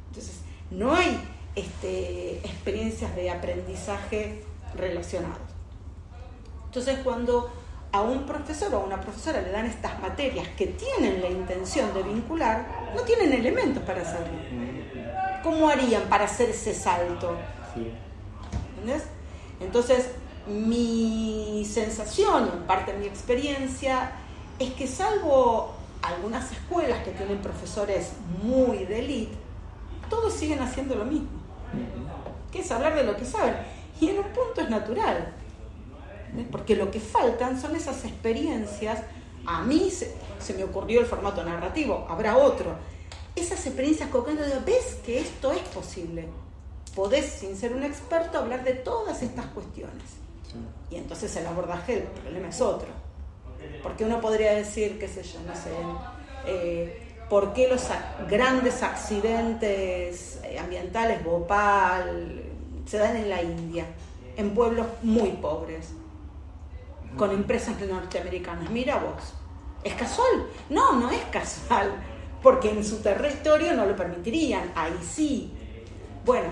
[0.06, 1.20] Entonces, no hay
[1.56, 4.44] este, experiencias de aprendizaje
[4.76, 5.50] relacionados.
[6.66, 7.50] Entonces, cuando
[7.92, 11.92] a un profesor o a una profesora le dan estas materias que tienen la intención
[11.92, 14.38] de vincular, no tienen elementos para hacerlo.
[15.42, 17.36] ¿Cómo harían para hacer ese salto?
[18.74, 19.04] ¿Entendés?
[19.60, 20.10] Entonces,
[20.46, 24.12] mi sensación, en parte de mi experiencia,
[24.58, 28.12] es que salvo algunas escuelas que tienen profesores
[28.42, 29.36] muy de élite,
[30.08, 31.28] todos siguen haciendo lo mismo,
[32.52, 33.56] que es hablar de lo que saben.
[34.00, 35.34] Y en un punto es natural
[36.50, 39.00] porque lo que faltan son esas experiencias.
[39.46, 42.74] A mí se, me ocurrió el formato narrativo, habrá otro.
[43.34, 46.28] Esas experiencias de, ves que esto es posible.
[46.94, 50.18] Podés, sin ser un experto, hablar de todas estas cuestiones.
[50.90, 52.88] Y entonces el abordaje del problema es otro.
[53.82, 55.70] Porque uno podría decir, qué sé yo, no sé,
[56.46, 57.86] eh, por qué los
[58.28, 62.42] grandes accidentes eh, ambientales, Bhopal,
[62.86, 63.86] se dan en la India,
[64.36, 65.92] en pueblos muy pobres
[67.16, 68.70] con empresas norteamericanas.
[68.70, 69.34] Mira vos,
[69.84, 70.46] ¿es casual?
[70.68, 71.92] No, no es casual,
[72.42, 75.52] porque en su territorio no lo permitirían, ahí sí.
[76.24, 76.48] Bueno,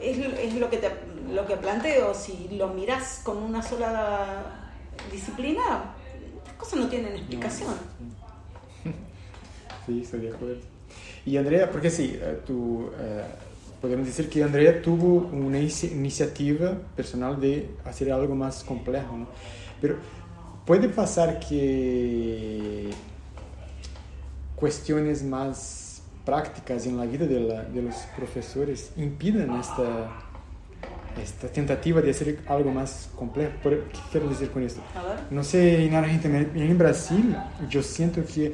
[0.00, 0.90] es, lo, que te,
[1.32, 4.72] lo que planteo, si lo mirás con una sola
[5.10, 5.94] disciplina,
[6.46, 7.74] las cosas no tienen explicación.
[9.86, 10.60] Sí, estoy de acuerdo.
[11.24, 12.90] Y Andrea, porque sí, tú...
[13.00, 13.24] Eh,
[13.80, 19.26] podemos decir que Andrea tuvo una iniciativa personal de hacer algo más complejo, ¿no?
[19.80, 19.96] Pero
[20.66, 22.90] puede pasar que
[24.54, 30.10] cuestiones más prácticas en la vida de, la, de los profesores impidan esta,
[31.20, 33.52] esta tentativa de hacer algo más complejo.
[33.62, 33.80] ¿Qué
[34.12, 34.82] quiero decir con esto?
[35.30, 37.34] No sé, en Argentina, en Brasil,
[37.70, 38.52] yo siento que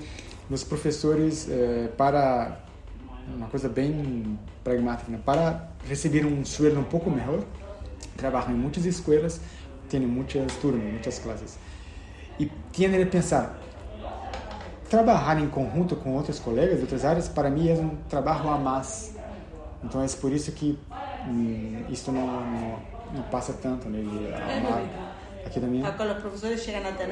[0.49, 2.66] los profesores, eh, para
[3.35, 5.11] uma coisa bem pragmática.
[5.11, 5.19] Né?
[5.25, 7.43] Para receber um sueldo um pouco melhor,
[8.17, 9.41] trabalham em muitas escolas,
[9.89, 11.59] têm muitas turmas, muitas classes.
[12.39, 13.59] E têm que pensar,
[14.89, 18.59] trabalhar em conjunto com outros colegas de outras áreas, para mim é um trabalho a
[18.59, 19.15] mais.
[19.83, 20.79] Então é por isso que
[21.27, 22.79] hum, isso não, não,
[23.15, 23.89] não, passa tanto.
[23.89, 24.01] Né?
[25.45, 25.85] Aqui também.
[25.85, 27.09] Acá os professores chegam a ter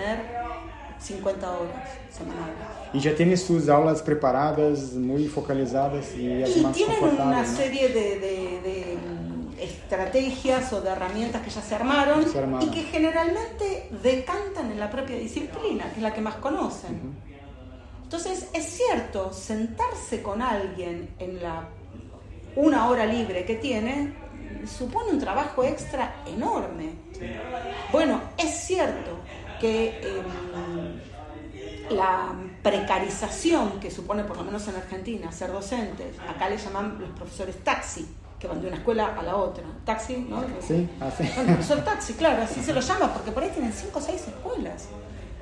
[0.99, 1.71] 50 horas
[2.11, 2.84] semanales.
[2.95, 7.57] Y ya tiene sus aulas preparadas, muy focalizadas y, y más tienen una ¿no?
[7.57, 12.69] serie de, de, de, mm, estrategias o de herramientas que ya se armaron, se armaron,
[12.69, 16.93] y que generalmente decantan en la propia disciplina, que es la que más conocen.
[16.95, 17.35] Uh -huh.
[18.05, 21.69] Entonces, es cierto, sentarse con alguien en la
[22.57, 24.15] una hora libre que tiene
[24.67, 26.91] supone un trabajo extra enorme.
[27.93, 29.19] Bueno, es cierto
[29.61, 30.23] que eh,
[31.91, 37.11] la precarización que supone, por lo menos en Argentina, ser docentes, acá le llaman los
[37.11, 38.07] profesores taxi,
[38.39, 39.65] que van de una escuela a la otra.
[39.85, 40.43] Taxi, ¿no?
[40.61, 41.31] Sí, así.
[41.39, 44.27] El profesor taxi, claro, así se lo llama, porque por ahí tienen cinco o seis
[44.27, 44.89] escuelas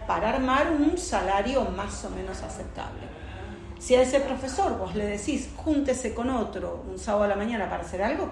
[0.07, 3.03] para armar un salario más o menos aceptable.
[3.79, 7.69] Si a ese profesor vos le decís, júntese con otro un sábado a la mañana
[7.69, 8.31] para hacer algo,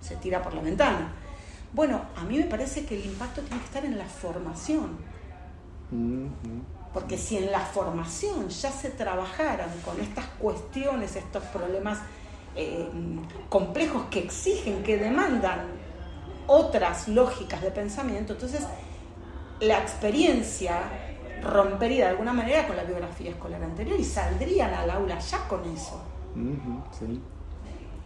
[0.00, 1.12] se tira por la ventana.
[1.72, 4.96] Bueno, a mí me parece que el impacto tiene que estar en la formación
[6.94, 11.98] porque si en la formación ya se trabajaran con estas cuestiones, estos problemas
[12.54, 12.88] eh,
[13.48, 15.66] complejos que exigen, que demandan
[16.46, 18.62] otras lógicas de pensamiento, entonces
[19.60, 20.82] la experiencia
[21.42, 25.64] rompería de alguna manera con la biografía escolar anterior y saldrían al aula ya con
[25.64, 26.00] eso.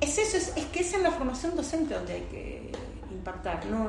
[0.01, 2.73] es eso, es, que es en la formación docente donde hay que
[3.11, 3.67] impactar.
[3.67, 3.89] No,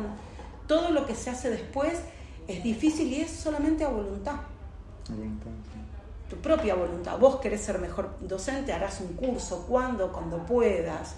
[0.68, 2.00] todo lo que se hace después
[2.48, 4.36] es difícil y es solamente a voluntad.
[6.30, 7.18] Tu propia voluntad.
[7.18, 11.16] Vos querés ser mejor docente, harás un curso, cuando, cuando puedas.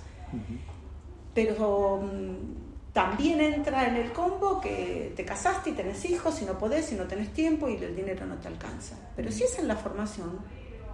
[1.34, 6.58] Pero mm, también entra en el combo que te casaste y tenés hijos y no
[6.58, 8.96] podés y no tenés tiempo y el dinero no te alcanza.
[9.16, 10.39] Pero si es en la formación,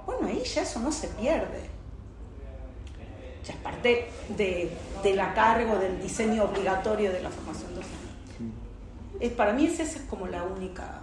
[0.05, 1.69] bueno, ahí ya eso no se pierde.
[3.43, 4.71] Ya es parte de,
[5.03, 8.07] de la cargo del diseño obligatorio de la formación docente.
[9.19, 11.01] Es, para mí esa es como la única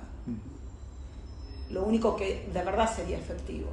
[1.74, 3.68] lo único que de verdad sería efectivo.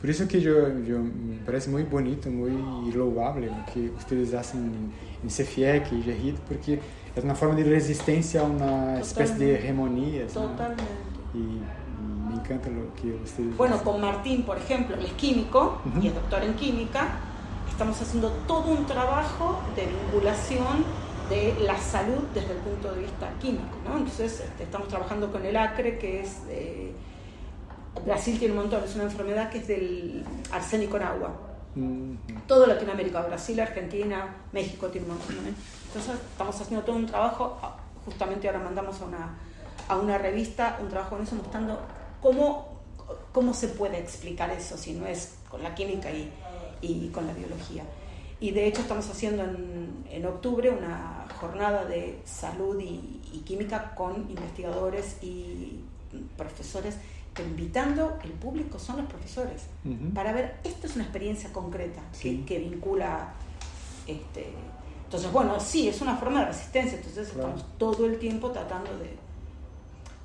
[0.00, 4.64] Por eso que yo, yo me parece muy bonito, muy loable lo que ustedes hacen
[4.64, 4.92] en,
[5.22, 6.80] en CFIEC y GERIT, porque
[7.14, 10.26] es una forma de resistencia a una especie de hegemonía.
[10.26, 10.84] Totalmente.
[11.34, 11.62] Y,
[12.28, 16.14] me encanta lo que ustedes Bueno, con Martín, por ejemplo, él es químico y es
[16.14, 17.08] doctor en química,
[17.70, 20.84] estamos haciendo todo un trabajo de vinculación
[21.28, 23.76] de la salud desde el punto de vista químico.
[23.84, 23.96] ¿no?
[23.96, 26.42] Entonces este, estamos trabajando con el acre, que es...
[26.48, 26.92] Eh,
[28.04, 31.34] Brasil tiene un montón, es una enfermedad que es del arsénico en agua.
[32.46, 35.36] Todo Latinoamérica, Brasil, Argentina, México tiene un montón.
[35.86, 39.38] Entonces estamos haciendo todo un trabajo, ah, justamente ahora mandamos a una,
[39.88, 41.80] a una revista un trabajo en eso mostrando
[42.20, 42.80] cómo,
[43.32, 46.30] cómo se puede explicar eso si no es con la química y,
[46.82, 47.84] y con la biología.
[48.38, 54.28] Y de hecho estamos haciendo en, en octubre una jornada de salud y, química con
[54.28, 55.78] investigadores y
[56.36, 56.96] profesores,
[57.32, 59.66] pero invitando el público son los profesores,
[60.14, 63.34] para ver, esto es una experiencia concreta que, que, vincula...
[64.06, 64.52] Este,
[65.04, 69.16] entonces, bueno, sí, es una forma de resistencia, entonces estamos todo el tiempo tratando de...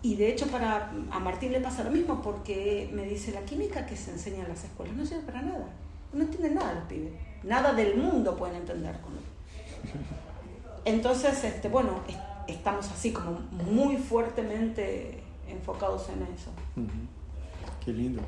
[0.02, 3.86] Y de hecho para a Martín le pasa lo mismo porque me dice la química
[3.86, 5.68] que se enseña en las escuelas no sirve para nada,
[6.12, 7.12] no entienden nada los pibes
[7.44, 9.20] nada del mundo pueden entender con él.
[10.86, 12.02] Entonces, este, bueno,
[12.48, 13.40] estamos así como
[13.72, 16.52] muy fuertemente enfocados en eso.
[17.84, 18.22] Qué lindo.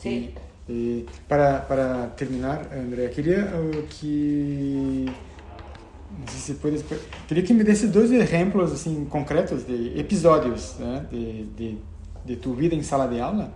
[0.00, 0.34] Sí.
[0.68, 6.84] Eh, para, para, terminar, Andrea, quería uh, que no sé si puedes,
[7.28, 11.78] quería que me des dos ejemplos assim, concretos de episodios né, de, de,
[12.24, 13.52] de tu vida en sala de aula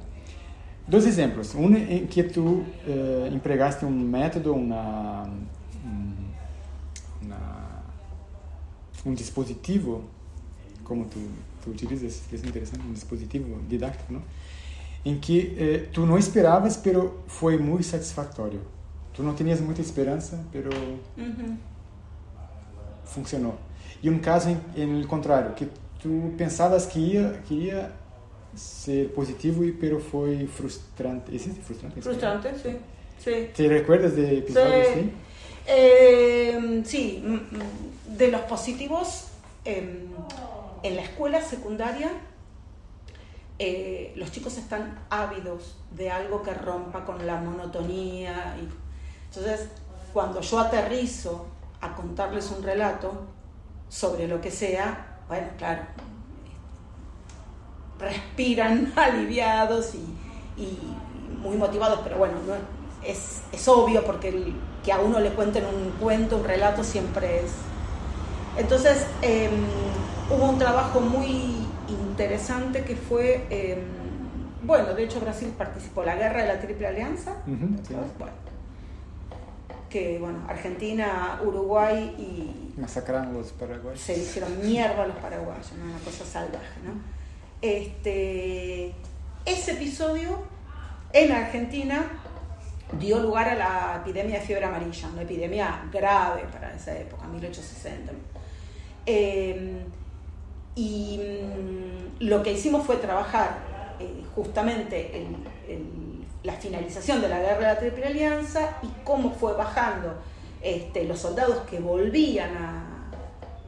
[0.90, 1.54] Dois exemplos.
[1.54, 5.30] Um em que tu eh, empregaste um método, uma,
[7.22, 7.82] uma,
[9.06, 10.02] um dispositivo,
[10.82, 11.20] como tu,
[11.62, 14.20] tu utilizas, que é interessante, um dispositivo didático, não?
[15.04, 18.60] em que eh, tu não esperavas, pero foi muito satisfatório.
[19.14, 20.70] Tu não tinhas muita esperança, pero
[21.16, 21.56] uhum.
[23.04, 23.56] funcionou.
[24.02, 25.68] E um caso em, em contrário, que
[26.00, 27.92] tu pensavas que ia, que ia
[28.54, 31.34] ser positivo, y, pero fue frustrante.
[31.34, 32.02] ¿Existe frustrante?
[32.02, 32.76] Frustrante, sí.
[33.22, 33.50] sí.
[33.54, 34.86] ¿Te recuerdas de episodios?
[34.94, 35.10] Sí.
[35.66, 39.28] Eh, sí, mm, mm, de los positivos,
[39.64, 40.06] eh,
[40.82, 42.10] en la escuela secundaria
[43.62, 48.56] eh, los chicos están ávidos de algo que rompa con la monotonía.
[48.58, 48.66] Y,
[49.26, 49.68] entonces,
[50.14, 51.46] cuando yo aterrizo
[51.82, 53.26] a contarles un relato
[53.90, 55.82] sobre lo que sea, bueno, claro,
[58.00, 60.06] respiran aliviados y,
[61.42, 62.52] muy motivados, pero bueno, no,
[63.06, 64.52] es, es, obvio porque
[64.84, 67.52] que a uno le cuenten un cuento, un relato siempre es...
[68.58, 69.50] Entonces em,
[70.28, 73.78] hubo un trabajo muy interesante que fue, em,
[74.64, 77.36] bueno, de hecho Brasil participó, la guerra de la Triple Alianza,
[79.88, 82.78] que bueno, Argentina, Uruguay y...
[82.80, 84.00] Masacraron los paraguayos.
[84.00, 87.19] Se hicieron mierda a los paraguayos, una cosa salvaje, ¿no?
[87.62, 88.94] Este,
[89.44, 90.38] ese episodio
[91.12, 92.10] en Argentina
[92.98, 98.12] dio lugar a la epidemia de fiebre amarilla, una epidemia grave para esa época, 1860.
[99.04, 99.80] Em,
[100.74, 103.58] y mm, lo que hicimos fue trabajar
[103.98, 105.60] eh, justamente en,
[106.42, 110.14] la finalización de la guerra de la Triple Alianza y cómo fue bajando
[110.62, 112.50] este, los soldados que volvían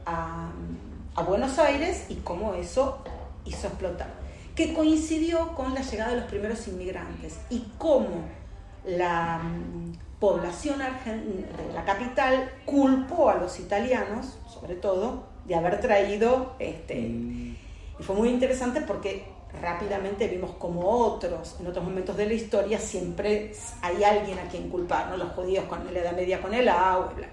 [0.07, 2.97] a Buenos Aires y cómo eso
[3.45, 4.07] hizo explotar,
[4.55, 8.25] que coincidió con la llegada de los primeros inmigrantes y cómo
[8.85, 16.53] la mm, población de la capital culpó a los italianos, sobre todo, de haber traído,
[16.59, 17.55] este, mm.
[17.99, 19.25] y fue muy interesante porque
[19.61, 24.69] rápidamente vimos como otros, en otros momentos de la historia, siempre hay alguien a quien
[24.69, 25.17] culpar, ¿no?
[25.17, 27.27] los judíos con la Edad Media con el agua, bla.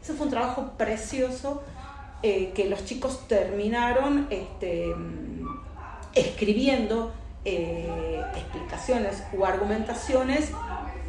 [0.00, 1.62] Ese fue un trabajo precioso
[2.26, 4.94] eh, que los chicos terminaron este,
[6.14, 7.12] escribiendo
[7.44, 10.50] eh, explicaciones o argumentaciones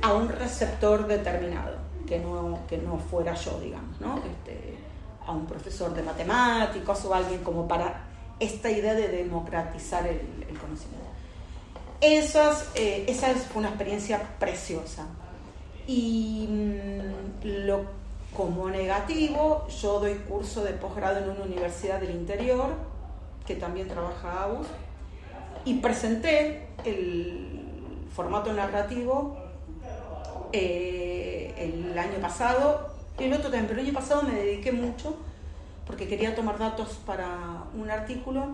[0.01, 1.77] a un receptor determinado.
[2.05, 4.17] que no, que no fuera yo, digamos, ¿no?
[4.17, 4.77] Este,
[5.25, 8.03] a un profesor de matemáticas o alguien como para
[8.41, 10.19] esta idea de democratizar el,
[10.59, 11.07] conocimiento.
[12.01, 15.07] Esas, eh, esa fue una experiencia preciosa.
[15.87, 17.85] Y mm, lo,
[18.35, 22.69] como negativo, yo doy curso de posgrado en una universidad del interior,
[23.45, 24.67] que también trabaja AUS,
[25.63, 29.37] y presenté el formato narrativo
[30.51, 35.15] eh, el año pasado, y el otro también, pero el año pasado me dediqué mucho
[35.87, 38.47] porque quería tomar datos para un artículo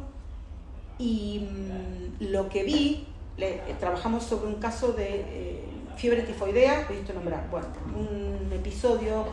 [0.99, 3.07] y mm, lo que vi,
[3.37, 5.63] eh, trabajamos sobre un caso de eh,
[5.95, 9.25] fiebre tifoidea, he visto nombrar, bueno, un episodio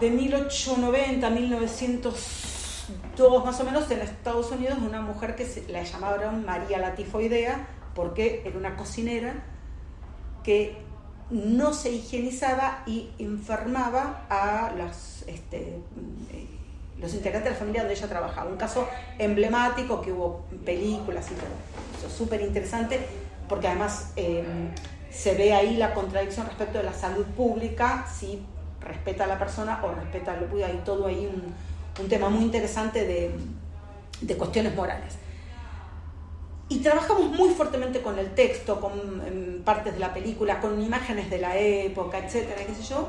[0.00, 6.44] de 1890 1902 más o menos en Estados Unidos una mujer que se, la llamaron
[6.44, 9.44] María la tifoidea porque era una cocinera
[10.44, 10.76] que
[11.30, 14.70] no se higienizaba y enfermaba a
[15.26, 16.46] este, eh,
[17.00, 18.50] los integrantes de la familia donde ella trabajaba.
[18.50, 18.88] Un caso
[19.18, 21.48] emblemático que hubo películas y todo.
[21.98, 23.00] Eso súper interesante
[23.48, 24.44] porque además eh,
[25.10, 28.06] se ve ahí la contradicción respecto de la salud pública,
[28.86, 30.68] respeta a la persona o respeta a lo público.
[30.68, 31.54] Hay todo ahí un,
[32.02, 33.34] un tema muy interesante de,
[34.20, 35.18] de cuestiones morales.
[36.68, 41.38] Y trabajamos muy fuertemente con el texto, con partes de la película, con imágenes de
[41.38, 43.08] la época, etcétera, qué sé yo,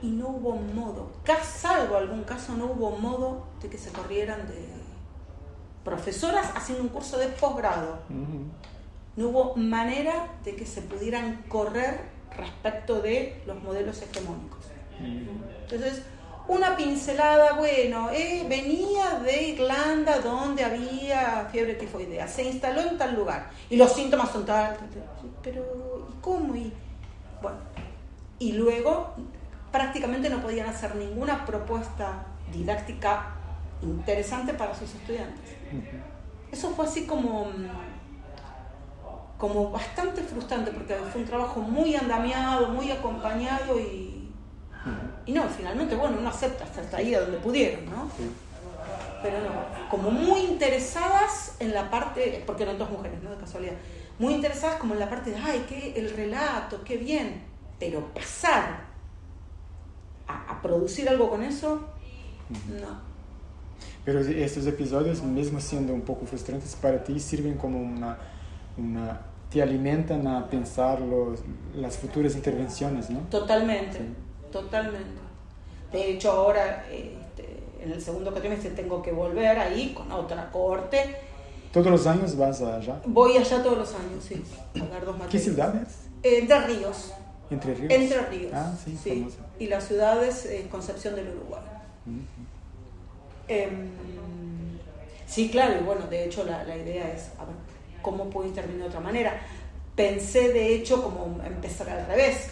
[0.00, 1.10] y no hubo modo,
[1.42, 4.68] salvo algún caso, no hubo modo de que se corrieran de
[5.84, 7.98] profesoras haciendo un curso de posgrado.
[9.16, 12.00] No hubo manera de que se pudieran correr
[12.36, 14.57] respecto de los modelos hegemónicos.
[15.00, 16.02] Entonces,
[16.48, 23.14] una pincelada, bueno, eh, venía de Irlanda donde había fiebre tifoidea, se instaló en tal
[23.14, 24.76] lugar y los síntomas son tal,
[25.42, 26.56] pero ¿y cómo?
[26.56, 26.72] Y,
[27.42, 27.58] bueno,
[28.38, 29.14] y luego
[29.70, 33.34] prácticamente no podían hacer ninguna propuesta didáctica
[33.82, 35.54] interesante para sus estudiantes.
[36.50, 37.48] Eso fue así como,
[39.36, 44.27] como bastante frustrante porque fue un trabajo muy andamiado, muy acompañado y
[45.28, 48.10] y no, finalmente, bueno, uno acepta hasta ahí a donde pudieron, ¿no?
[49.22, 53.32] Pero no, como muy interesadas en la parte, porque eran dos mujeres, ¿no?
[53.32, 53.74] De casualidad,
[54.18, 57.42] muy interesadas como en la parte de, ay, qué el relato, qué bien,
[57.78, 58.84] pero pasar
[60.26, 61.82] a, producir algo con eso,
[62.80, 63.02] no.
[64.06, 68.16] Pero estos episodios, mismo siendo un poco frustrantes para ti, sirven como una,
[68.78, 69.20] una
[69.50, 71.40] te alimentan a pensar los,
[71.74, 73.20] las futuras intervenciones, ¿no?
[73.28, 74.27] Totalmente.
[74.52, 75.20] Totalmente.
[75.92, 81.16] De hecho, ahora este, en el segundo cuatrimestre tengo que volver ahí con otra corte.
[81.72, 83.00] ¿Todos los años vas allá?
[83.06, 84.42] Voy allá todos los años, sí.
[84.80, 85.88] A dar dos ¿Qué ciudades?
[86.22, 87.12] Entre Ríos.
[87.50, 87.92] ¿Entre Ríos?
[87.92, 88.52] Entre Ríos.
[88.54, 89.28] Ah, sí, sí.
[89.58, 91.62] Y la ciudad es en Concepción del Uruguay.
[93.48, 93.90] Em,
[95.26, 97.54] sí, claro, y bueno, de hecho la, la idea es, a ver,
[98.02, 99.40] ¿cómo puedo intervenir de otra manera?
[99.94, 102.48] Pensé, de hecho, como empezar al revés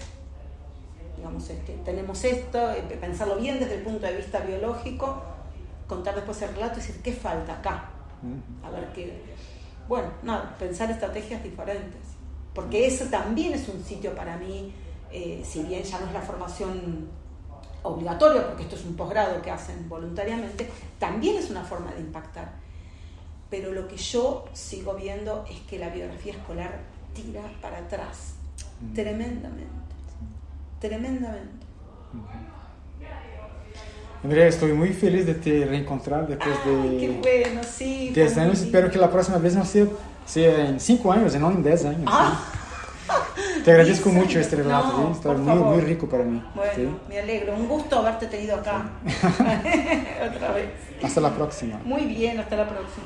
[1.16, 2.58] digamos, este, tenemos esto,
[3.00, 5.22] pensarlo bien desde el punto de vista biológico,
[5.86, 7.90] contar después el relato y decir, ¿qué falta acá?
[8.62, 9.22] A ver qué...
[9.88, 12.00] Bueno, nada, pensar estrategias diferentes,
[12.54, 14.72] porque ese también es un sitio para mí,
[15.12, 17.08] eh, si bien ya no es la formación
[17.82, 22.50] obligatoria, porque esto es un posgrado que hacen voluntariamente, también es una forma de impactar.
[23.48, 26.80] Pero lo que yo sigo viendo es que la biografía escolar
[27.14, 28.34] tira para atrás,
[28.92, 29.85] tremendamente
[30.80, 31.66] tremendamente.
[34.22, 38.60] Andrea, estoy muy feliz de te reencontrar después de qué bueno, sí, 10 años.
[38.60, 39.86] Espero que la próxima vez no sea,
[40.24, 42.04] sea en 5 años, no en 10 años.
[42.06, 42.52] Ah.
[43.64, 46.42] Te agradezco mucho este relato, no, está muy, muy, rico para mí.
[46.54, 48.90] Bueno, me alegro, un gusto haberte tenido acá.
[50.34, 50.70] Otra vez.
[51.02, 51.80] Hasta la próxima.
[51.84, 53.04] Muy bien, hasta la próxima.